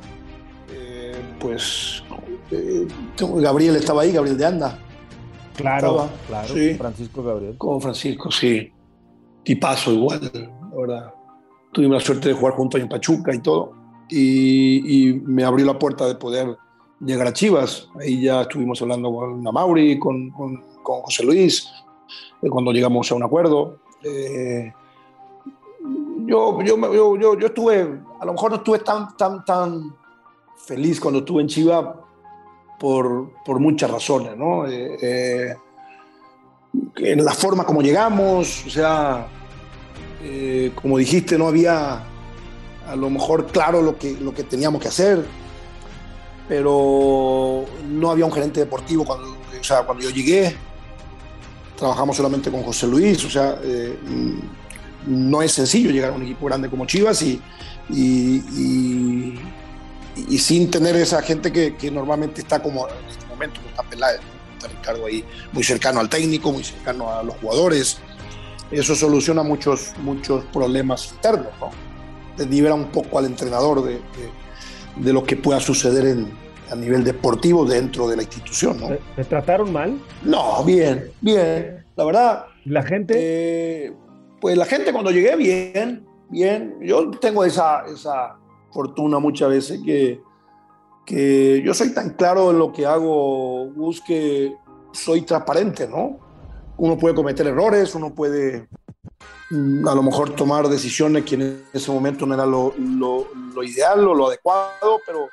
[0.72, 2.04] eh, pues
[3.18, 4.78] Gabriel estaba ahí, Gabriel de Anda.
[5.56, 7.58] Claro, claro, Francisco Gabriel.
[7.58, 8.72] Con Francisco, sí.
[9.44, 11.21] Tipazo igual, la verdad
[11.72, 13.74] tuvimos la suerte de jugar juntos en Pachuca y todo,
[14.10, 16.58] y, me abrió la puerta de poder
[17.00, 17.90] llegar a Chivas.
[18.00, 21.70] Ahí ya estuvimos hablando con Mauri, con, con, con José Luis,
[22.50, 23.80] cuando llegamos a un acuerdo.
[26.26, 29.96] yo, yo, yo, yo, estuve, a lo mejor no estuve tan, tan, tan
[30.58, 31.86] feliz cuando estuve en Chivas
[32.80, 34.66] por, por muchas razones, ¿no?
[36.98, 39.28] en la forma como llegamos, o sea,
[40.76, 42.04] como dijiste, no había
[42.88, 45.24] a lo mejor claro lo que, lo que teníamos que hacer,
[46.48, 50.56] pero no había un gerente deportivo cuando, o sea, cuando yo llegué.
[51.78, 53.98] Trabajamos solamente con José Luis, o sea, eh,
[55.08, 57.42] no es sencillo llegar a un equipo grande como Chivas y,
[60.38, 64.20] sin tener esa gente que, que, normalmente está como en este momento, está Peláez,
[64.54, 67.98] está Ricardo ahí muy cercano al técnico, muy cercano a los jugadores.
[68.72, 71.70] Eso soluciona muchos, muchos problemas internos, ¿no?
[72.50, 74.00] libera un poco al entrenador de,
[74.96, 76.32] de, lo que pueda suceder en,
[76.72, 78.80] a nivel deportivo dentro de la institución.
[78.80, 78.88] ¿no?
[79.16, 80.00] ¿Te, trataron mal?
[80.24, 81.86] No, bien, bien.
[81.96, 82.46] La verdad.
[82.66, 83.14] ¿La gente?
[83.18, 83.94] Eh,
[84.40, 86.76] pues la gente cuando llegué, bien, bien.
[86.82, 88.38] Yo tengo esa, esa
[88.72, 90.22] fortuna muchas veces que,
[91.06, 94.54] que yo soy tan claro en lo que hago, busque,
[94.94, 96.20] soy transparente, ¿no?
[96.82, 98.68] Uno puede cometer errores, uno puede
[99.52, 103.64] Mm, a lo mejor tomar decisiones que en ese momento no era lo, lo, lo,
[103.64, 105.28] ideal o lo adecuado, pero,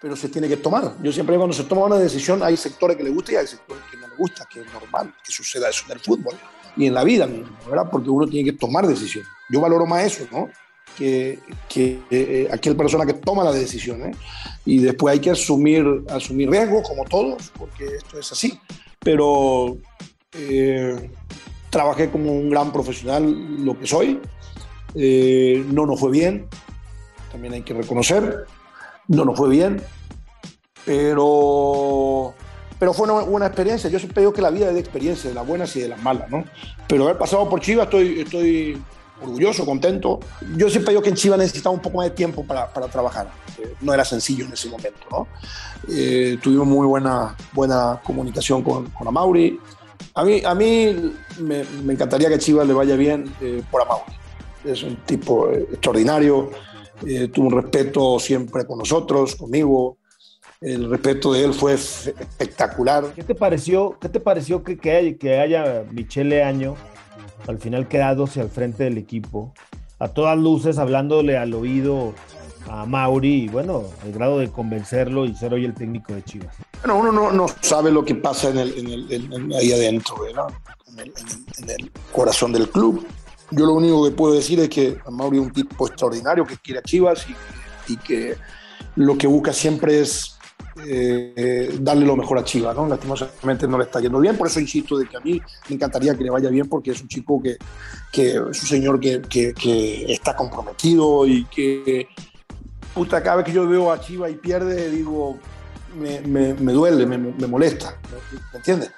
[0.00, 0.94] pero se tiene que tomar.
[1.02, 3.82] Yo siempre cuando se toma una decisión hay sectores que le gusta y hay sectores
[3.90, 6.34] que no le gusta, que es normal que suceda eso en el fútbol
[6.76, 7.28] y en la vida
[7.68, 7.90] ¿verdad?
[7.90, 9.28] Porque uno tiene que tomar decisiones.
[9.48, 10.48] Yo valoro más eso, ¿no?
[10.96, 14.12] Que, que eh, aquella persona que toma la decisión, ¿eh?
[14.64, 18.60] Y después hay que asumir, asumir riesgos, como todos, porque esto es así.
[19.00, 19.78] Pero
[20.32, 21.10] eh,
[21.70, 24.20] trabajé como un gran profesional, lo que soy.
[24.94, 26.48] Eh, no nos fue bien,
[27.30, 28.46] también hay que reconocer,
[29.08, 29.80] no nos fue bien,
[30.84, 32.34] pero,
[32.78, 33.88] pero fue una buena experiencia.
[33.88, 36.02] Yo siempre digo que la vida es de experiencias, de las buenas y de las
[36.02, 36.44] malas, ¿no?
[36.88, 38.82] Pero haber pasado por Chivas estoy, estoy
[39.22, 40.18] orgulloso, contento.
[40.56, 43.30] Yo siempre digo que en Chivas necesitaba un poco más de tiempo para, para trabajar.
[43.80, 45.28] no era sencillo en ese momento, ¿no?
[45.88, 49.60] Eh, tuvimos muy buena, buena comunicación con, con Amauri.
[50.14, 54.12] A mí, a mí me, encantaría que Chivas le vaya bien eh, por Amauri.
[54.64, 56.50] Es un tipo eh, extraordinario,
[57.06, 59.98] eh, tuvo un respeto siempre con nosotros, conmigo.
[60.60, 63.12] El respeto de él fue espectacular.
[63.14, 66.74] ¿Qué te pareció, qué te pareció que, que, haya, que haya Michele Año
[67.46, 69.54] al final quedándose al frente del equipo?
[69.98, 72.14] A todas luces, hablándole al oído
[72.68, 76.54] a Mauri y bueno, el grado de convencerlo y ser hoy el técnico de Chivas.
[76.82, 83.06] Bueno, uno no, no sabe lo que pasa ahí adentro, En, el, corazón del club.
[83.50, 86.80] Yo lo único que puedo decir es que Mauri es un tipo extraordinario que quiere
[86.80, 88.36] a Chivas y, y que
[88.96, 90.38] lo que busca siempre es
[90.86, 92.86] eh, darle lo mejor a Chivas, ¿no?
[92.86, 96.16] Lastimosamente no le está yendo bien, por eso insisto de que a mí me encantaría
[96.16, 97.56] que le vaya bien porque es un chico que,
[98.12, 102.08] que es un señor que, que está comprometido y que
[102.94, 105.38] puta, cada vez que yo veo a Chiva y pierde, digo,
[105.94, 106.20] me,
[106.54, 107.96] me, duele, me, molesta,
[108.52, 108.92] ¿me entiendes?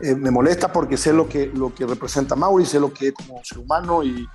[0.00, 3.14] Eh, me molesta porque sé lo que, lo que representa Mauri, sé lo que es
[3.14, 4.26] como ser humano y,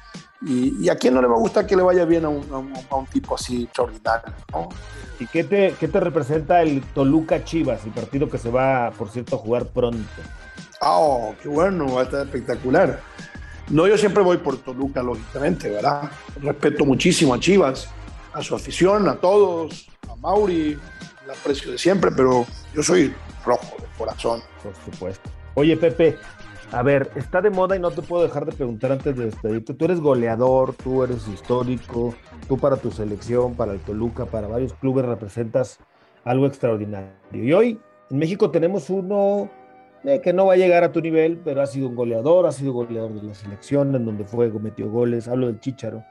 [0.45, 2.95] y, a quién no le va a gustar que le vaya bien a un, a
[2.95, 4.69] un, tipo así extraordinario, ¿no?
[5.19, 9.09] ¿Y qué te, qué te representa el Toluca Chivas, el partido que se va, por
[9.09, 10.03] cierto, a jugar pronto?
[10.81, 12.99] Oh, qué bueno, va a estar espectacular.
[13.69, 16.11] No, yo siempre voy por Toluca, lógicamente, ¿verdad?
[16.41, 17.87] Respeto muchísimo a Chivas
[18.33, 20.77] a su afición, a todos, a Mauri,
[21.23, 23.13] el aprecio de siempre, pero yo soy
[23.45, 24.41] rojo de corazón.
[24.61, 25.29] Por supuesto.
[25.55, 26.17] Oye, Pepe,
[26.71, 29.73] a ver, está de moda y no te puedo dejar de preguntar antes de despedirte.
[29.73, 32.15] Tú eres goleador, tú eres histórico,
[32.47, 35.79] tú para tu selección, para el Toluca, para varios clubes representas
[36.23, 37.13] algo extraordinario.
[37.31, 39.49] Y hoy en México tenemos uno
[40.03, 42.51] eh, que no va a llegar a tu nivel, pero ha sido un goleador, ha
[42.51, 46.03] sido goleador de la selección, en donde fue, metió goles, hablo del Chicharo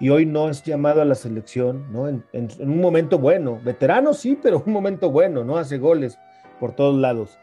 [0.00, 2.08] y hoy no es llamado a la selección, ¿no?
[2.08, 2.24] En,
[2.60, 5.56] un momento bueno, veterano sí, pero un momento bueno, ¿no?
[5.56, 6.18] Hace goles
[6.60, 7.38] por todos lados.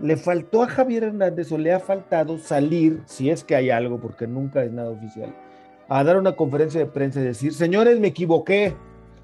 [0.00, 4.00] Le faltó a Javier Hernández o le ha faltado salir, si es que hay algo,
[4.00, 5.34] porque nunca es nada oficial,
[5.88, 8.74] a dar una conferencia de prensa y decir, señores, me equivoqué,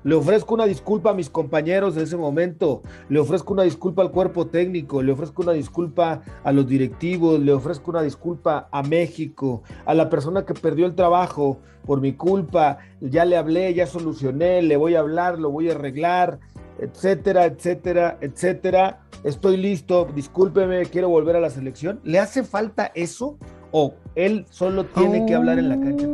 [0.08, 2.80] le ofrezco una disculpa a mis compañeros de ese momento,
[3.10, 7.52] le ofrezco una disculpa al cuerpo técnico, le ofrezco una disculpa a los directivos, le
[7.52, 12.78] ofrezco una disculpa a México, a la persona que perdió el trabajo por mi culpa,
[13.02, 16.38] ya le hablé, ya solucioné, le voy a hablar, lo voy a arreglar,
[16.78, 19.00] etcétera, etcétera, etcétera.
[19.24, 22.00] Estoy listo, discúlpeme, quiero volver a la selección.
[22.02, 23.36] ¿Le hace falta eso
[23.72, 26.06] o él solo tiene que hablar en la cancha?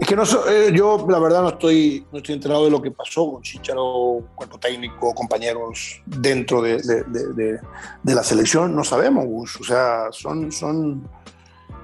[0.00, 2.90] Es que no eh, yo la verdad no estoy, no estoy enterado de lo que
[2.90, 8.76] pasó con Chicharo, cuerpo técnico, compañeros dentro de, de, la selección.
[8.76, 9.58] No sabemos.
[9.58, 11.08] O sea, son, son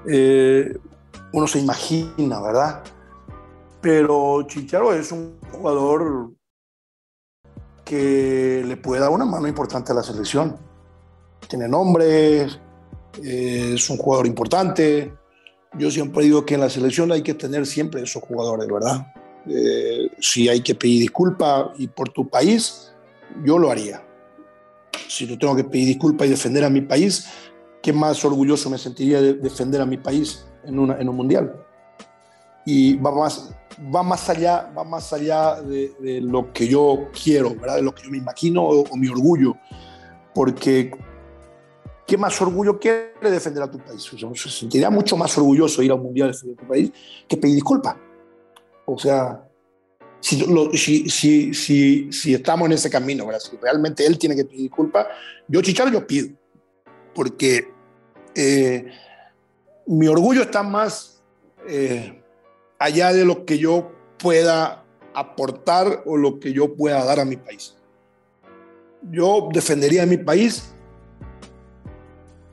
[0.06, 0.76] eh,
[1.32, 2.82] uno se imagina, ¿verdad?
[3.80, 6.30] Pero Chicharo es un jugador
[7.84, 10.56] que le puede dar una mano importante a la selección.
[11.48, 15.12] Tiene nombre, eh, es un jugador importante.
[15.78, 19.06] Yo siempre digo que en la selección hay que tener siempre esos jugadores, ¿verdad?
[19.46, 22.92] Eh, si hay que pedir disculpas y por tu país,
[23.44, 24.04] yo lo haría.
[25.08, 27.26] Si yo tengo que pedir disculpas y defender a mi país,
[27.82, 31.54] qué más orgulloso me sentiría de defender a mi país en, un mundial.
[32.64, 33.54] Y va más,
[33.94, 37.76] va más allá, va más allá de, lo que yo quiero, ¿verdad?
[37.76, 39.56] de lo que yo me imagino o, mi orgullo.
[40.34, 40.92] Porque
[42.12, 44.02] ¿qué más orgullo quiere defender a tu país?
[44.02, 46.92] se sentiría mucho más orgulloso ir a un mundial defender a tu país
[47.26, 47.96] que pedir disculpas.
[48.84, 49.48] O sea,
[50.20, 53.40] si, si, si, si, estamos en ese camino, ¿verdad?
[53.40, 55.06] si realmente él tiene que pedir disculpas,
[55.48, 56.36] yo Chicharo yo pido,
[57.14, 57.72] porque
[58.34, 58.92] eh,
[59.86, 61.22] mi orgullo está más
[61.66, 62.22] eh,
[62.78, 64.84] allá de lo que yo pueda
[65.14, 67.74] aportar o lo que yo pueda dar a mi país.
[69.10, 70.74] Yo defendería a mi país.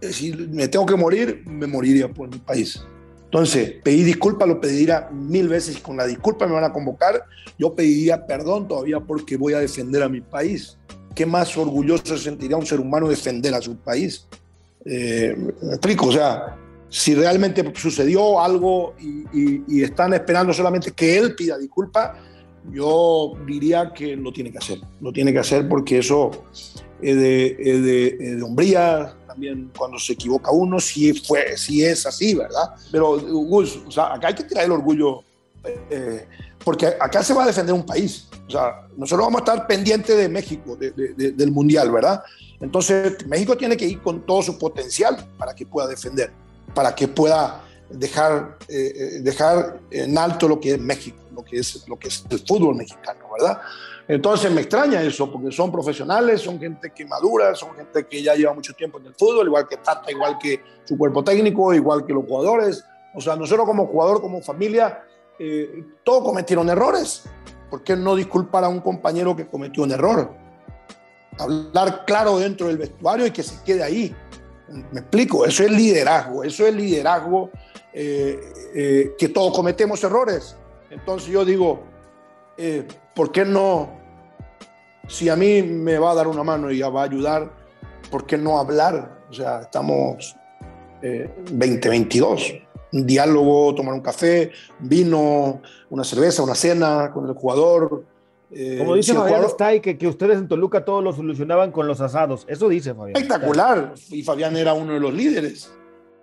[0.01, 2.81] Eh, si me tengo que morir, me moriría por mi país.
[3.25, 5.77] Entonces, pedir disculpas lo pediría mil veces.
[5.79, 7.23] Con la disculpa me van a convocar.
[7.57, 10.77] Yo pediría perdón todavía porque voy a defender a mi país.
[11.13, 14.25] ¿Qué más orgulloso se sentiría un ser humano defender a su país?
[14.85, 16.57] Eh, me explico, o sea,
[16.89, 22.17] si realmente sucedió algo y, están esperando solamente que él pida disculpas,
[22.71, 24.79] yo diría que lo tiene que hacer.
[25.01, 26.31] Lo tiene que hacer porque eso
[27.01, 32.33] es de, de, de hombría, también cuando se equivoca uno, si, fue, si es así,
[32.33, 32.73] ¿verdad?
[32.91, 35.23] Pero, Gus, o sea, acá hay que tirar el orgullo,
[35.63, 36.25] eh,
[36.65, 38.27] porque acá se va a defender un país.
[38.47, 42.23] O sea, nosotros vamos a estar pendientes de México, del Mundial, ¿verdad?
[42.59, 46.31] Entonces, México tiene que ir con todo su potencial para que pueda defender,
[46.73, 51.59] para que pueda dejar, eh, eh, dejar en alto lo que es México, lo que
[51.59, 53.61] es, lo que es el fútbol mexicano, ¿verdad?
[54.09, 58.33] Entonces me extraña eso, porque son profesionales, son gente que madura, son gente que ya
[58.33, 62.03] lleva mucho tiempo en el fútbol, igual que Tata, igual que su cuerpo técnico, igual
[62.03, 62.83] que los jugadores.
[63.13, 65.03] O sea, nosotros como jugador, como familia,
[65.37, 67.25] eh, todos cometieron errores.
[67.69, 70.33] ¿Por qué no disculpar a un compañero que cometió un error?
[71.37, 74.13] hablar claro dentro del vestuario y que se quede ahí.
[74.91, 77.49] Me explico, eso es liderazgo, eso es liderazgo,
[77.93, 78.37] eh,
[78.75, 80.57] eh, que todos cometemos errores.
[80.89, 81.83] Entonces yo digo,
[83.15, 83.98] ¿por qué no?
[85.09, 87.51] Si a mí me va a dar una mano y ya va a ayudar,
[88.11, 89.25] ¿por qué no hablar?
[89.29, 90.35] O sea, estamos
[91.01, 92.53] 2022,
[92.93, 98.05] un diálogo, tomar un café, vino, una cerveza, una cena con el jugador,
[98.51, 102.01] eh, Como dice Fabián Stay, que, que, ustedes en Toluca todo lo solucionaban con los
[102.01, 102.45] asados.
[102.47, 103.15] Eso dice Fabián.
[103.15, 103.93] Espectacular.
[104.09, 105.71] Y Fabián era uno de los líderes.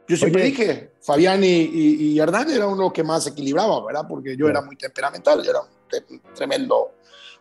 [0.08, 4.06] Yo siempre dije, Fabián y, y, Hernán era uno que más equilibraba, ¿verdad?
[4.08, 6.92] Porque yo era muy temperamental, yo era un tremendo,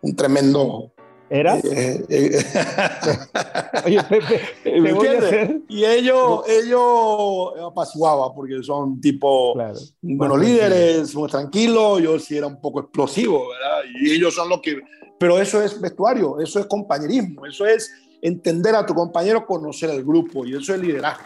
[0.02, 0.91] un tremendo
[1.30, 1.57] ¿Era?
[1.57, 2.45] Eh, eh,
[3.84, 9.55] Oye, Pepe, Y ellos, ellos apaciguaba porque son tipo
[10.01, 12.01] buenos líderes, muy tranquilos.
[12.01, 13.82] Yo sí era un poco explosivo, ¿verdad?
[13.99, 14.80] Y ellos son los que.
[15.17, 20.03] Pero eso es vestuario, eso es compañerismo, eso es entender a tu compañero, conocer al
[20.03, 21.23] grupo y eso es liderazgo.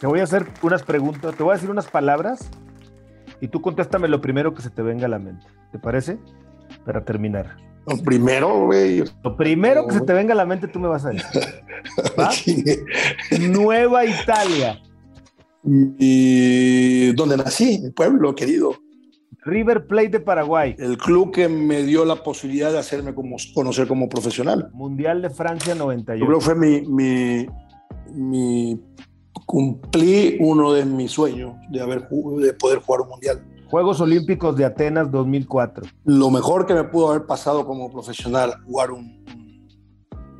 [0.00, 2.48] Te voy a hacer unas preguntas, te voy a decir unas palabras
[3.40, 5.46] y tú contéstame lo primero que se te venga a la mente.
[5.72, 6.18] ¿Te parece?
[6.84, 7.71] Para terminar.
[7.86, 9.04] Lo primero, güey.
[9.24, 11.26] Lo primero que se te venga a la mente, tú me vas a decir.
[13.50, 14.80] Nueva Italia.
[15.64, 18.76] Y donde nací, mi pueblo querido.
[19.44, 20.76] River Plate de Paraguay.
[20.78, 24.70] El club que me dio la posibilidad de hacerme como, conocer como profesional.
[24.72, 26.20] Mundial de Francia 98.
[26.20, 27.46] Yo creo que fue mi, mi,
[28.14, 28.80] mi,
[29.46, 33.42] cumplí uno de mis sueños de, haber, de poder jugar un mundial.
[33.72, 35.86] Juegos Olímpicos de Atenas 2004.
[36.04, 38.90] Lo mejor que me pudo haber pasado como profesional, jugar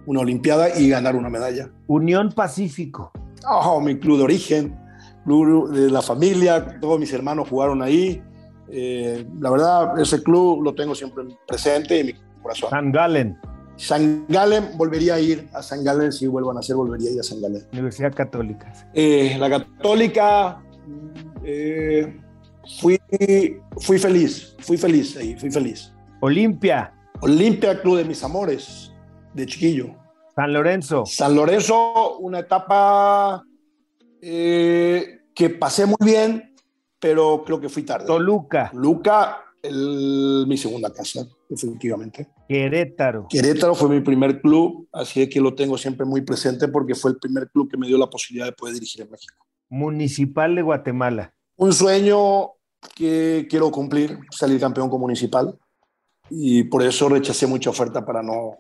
[0.04, 1.70] una Olimpiada y ganar una medalla.
[1.86, 3.10] Unión Pacífico.
[3.48, 4.78] Oh, mi club de origen,
[5.24, 8.22] club de la familia, todos mis hermanos jugaron ahí.
[8.68, 12.68] Eh, la verdad, ese club lo tengo siempre presente en mi corazón.
[12.68, 13.38] San Galen.
[13.76, 17.20] San Galen, volvería a ir a San Galen, si vuelvan a ser, volvería a ir
[17.20, 17.66] a San Galen.
[17.72, 18.70] Universidad Católica.
[18.92, 20.62] Eh, la Católica,
[21.42, 22.21] eh,
[22.80, 22.98] fui,
[23.78, 25.92] fui feliz, fui feliz ahí, fui feliz.
[26.20, 26.92] Olimpia.
[27.20, 28.92] Olimpia, club de mis amores,
[29.34, 29.94] de chiquillo.
[30.34, 31.04] San Lorenzo.
[31.06, 33.44] San Lorenzo, una etapa
[34.20, 36.54] eh, que pasé muy bien,
[36.98, 38.06] pero creo que fui tarde.
[38.06, 38.70] Toluca.
[38.74, 42.28] Luca, mi segunda casa, definitivamente.
[42.48, 43.26] Querétaro.
[43.28, 47.18] Querétaro fue mi primer club, así que lo tengo siempre muy presente porque fue el
[47.18, 49.46] primer club que me dio la posibilidad de poder dirigir en México.
[49.68, 51.34] Municipal de Guatemala.
[51.56, 52.52] Un sueño
[52.94, 55.58] que quiero cumplir, salir campeón como municipal,
[56.30, 58.58] y por eso rechacé mucha oferta para no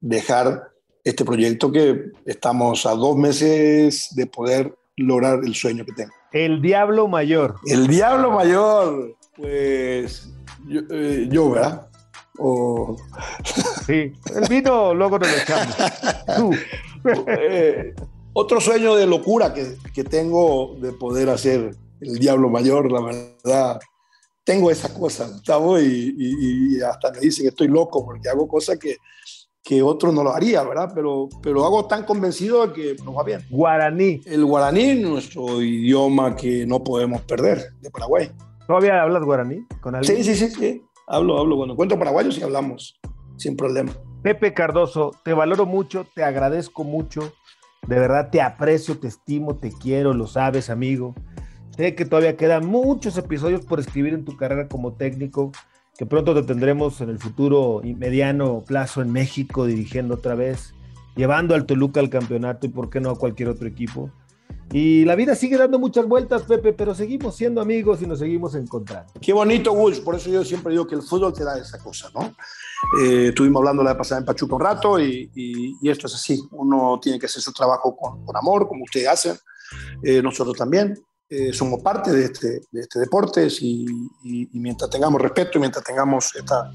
[0.00, 0.72] dejar
[1.04, 6.12] este proyecto que estamos a dos meses de poder lograr el sueño que tengo.
[6.32, 7.56] El Diablo Mayor.
[7.66, 10.32] El Diablo Mayor, pues
[10.66, 11.88] yo, eh, ¿verdad?
[12.38, 12.96] O...
[13.86, 16.56] Sí, el vino luego nos lo echamos.
[17.26, 17.96] Eh,
[18.32, 23.80] otro sueño de locura que, que, tengo de poder hacer el Diablo Mayor, la verdad.
[24.44, 28.76] Tengo esa cosa, Gustavo, y, y, hasta me dicen que estoy loco porque hago cosas
[28.76, 28.96] que,
[29.62, 30.90] que otro no lo haría, ¿verdad?
[30.94, 33.40] Pero, pero hago tan convencido de que nos va bien.
[33.50, 34.20] Guaraní.
[34.26, 38.32] El guaraní, nuestro idioma que no podemos perder de Paraguay.
[38.66, 40.16] ¿Todavía hablas guaraní con alguien?
[40.16, 40.82] Sí, sí, sí, sí.
[41.06, 41.56] Hablo, hablo.
[41.56, 43.00] Cuando encuentro paraguayos y hablamos,
[43.36, 43.92] sin problema.
[44.22, 47.32] Pepe Cardoso, te valoro mucho, te agradezco mucho.
[47.86, 51.14] De verdad te aprecio, te estimo, te quiero, lo sabes, amigo.
[51.76, 55.52] Sé que todavía quedan muchos episodios por escribir en tu carrera como técnico
[55.96, 60.74] que pronto te tendremos en el futuro y mediano plazo en México dirigiendo otra vez,
[61.16, 64.10] llevando al Toluca al campeonato y por qué no a cualquier otro equipo.
[64.72, 68.54] Y la vida sigue dando muchas vueltas, Pepe, pero seguimos siendo amigos y nos seguimos
[68.54, 69.12] encontrando.
[69.20, 70.00] Qué bonito, Gus.
[70.00, 72.34] Por eso yo siempre digo que el fútbol te da esa cosa, ¿no?
[73.02, 76.42] Eh, estuvimos hablando la pasada en Pachuca un rato y, y, esto es así.
[76.52, 79.36] Uno tiene que hacer su trabajo con, con amor, como ustedes hacen.
[80.02, 80.94] Eh, nosotros también.
[81.34, 83.86] Eh, somos parte de este, de este deporte y,
[84.52, 86.70] mientras tengamos respeto y mientras tengamos esta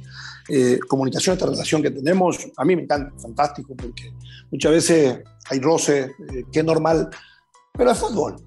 [0.49, 4.11] eh, comunicación, esta relación que tenemos, a mí me encanta, fantástico, porque
[4.49, 5.19] muchas veces
[5.51, 7.07] hay roce, eh, que es normal,
[7.71, 8.37] pero es fútbol.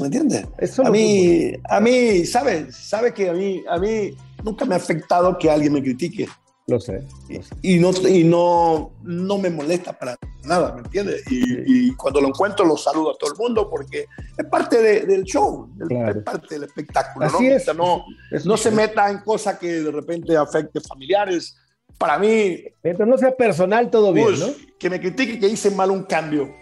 [0.00, 0.44] ¿Me entiendes?
[0.84, 2.74] A mí, a mí, ¿sabes?
[2.74, 6.26] ¿Sabes que a mí, a mí nunca me ha afectado que alguien me critique?
[6.68, 7.02] Lo sé.
[7.62, 11.24] Y, no, y no, no me molesta para nada, ¿me entiendes?
[11.30, 14.04] Y, cuando lo encuentro lo saludo a todo el mundo porque
[14.36, 17.24] es parte del show, es parte del espectáculo.
[17.24, 18.04] Así ¿no?
[18.30, 18.44] Es.
[18.44, 21.56] no, se meta en cosas que de repente afecte familiares.
[21.96, 22.62] Para mí...
[22.82, 24.48] Mientras no sea personal, todo bien, ¿no?
[24.78, 26.54] Que me critique que hice mal un cambio.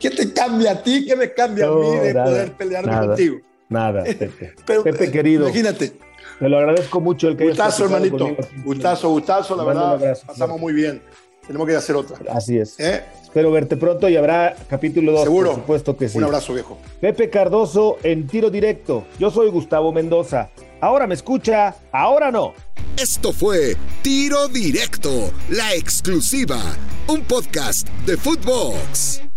[0.00, 1.06] ¿Qué te cambia a ti?
[1.06, 3.38] ¿Qué me cambia a mí de poder pelearme contigo?
[3.68, 4.52] Nada, Pepe.
[4.66, 5.44] Pepe querido.
[5.44, 6.09] Imagínate
[6.40, 8.36] te lo agradezco mucho el que Gustazo, hermanito.
[8.64, 10.18] Gustazo, gustazo, la verdad.
[10.26, 11.00] pasamos muy bien.
[11.46, 12.16] Tenemos que hacer otra.
[12.32, 12.78] Así es.
[12.80, 13.02] ¿Eh?
[13.22, 15.22] Espero verte pronto y habrá capítulo 2.
[15.22, 15.50] Seguro.
[15.50, 16.18] Por supuesto que sí.
[16.18, 16.78] Un abrazo, viejo.
[17.00, 19.04] Pepe Cardoso en tiro directo.
[19.18, 20.50] Yo soy Gustavo Mendoza.
[20.80, 22.54] Ahora me escucha, ahora no.
[22.96, 26.58] Esto fue Tiro Directo, la exclusiva,
[27.06, 29.29] un podcast de Footbox.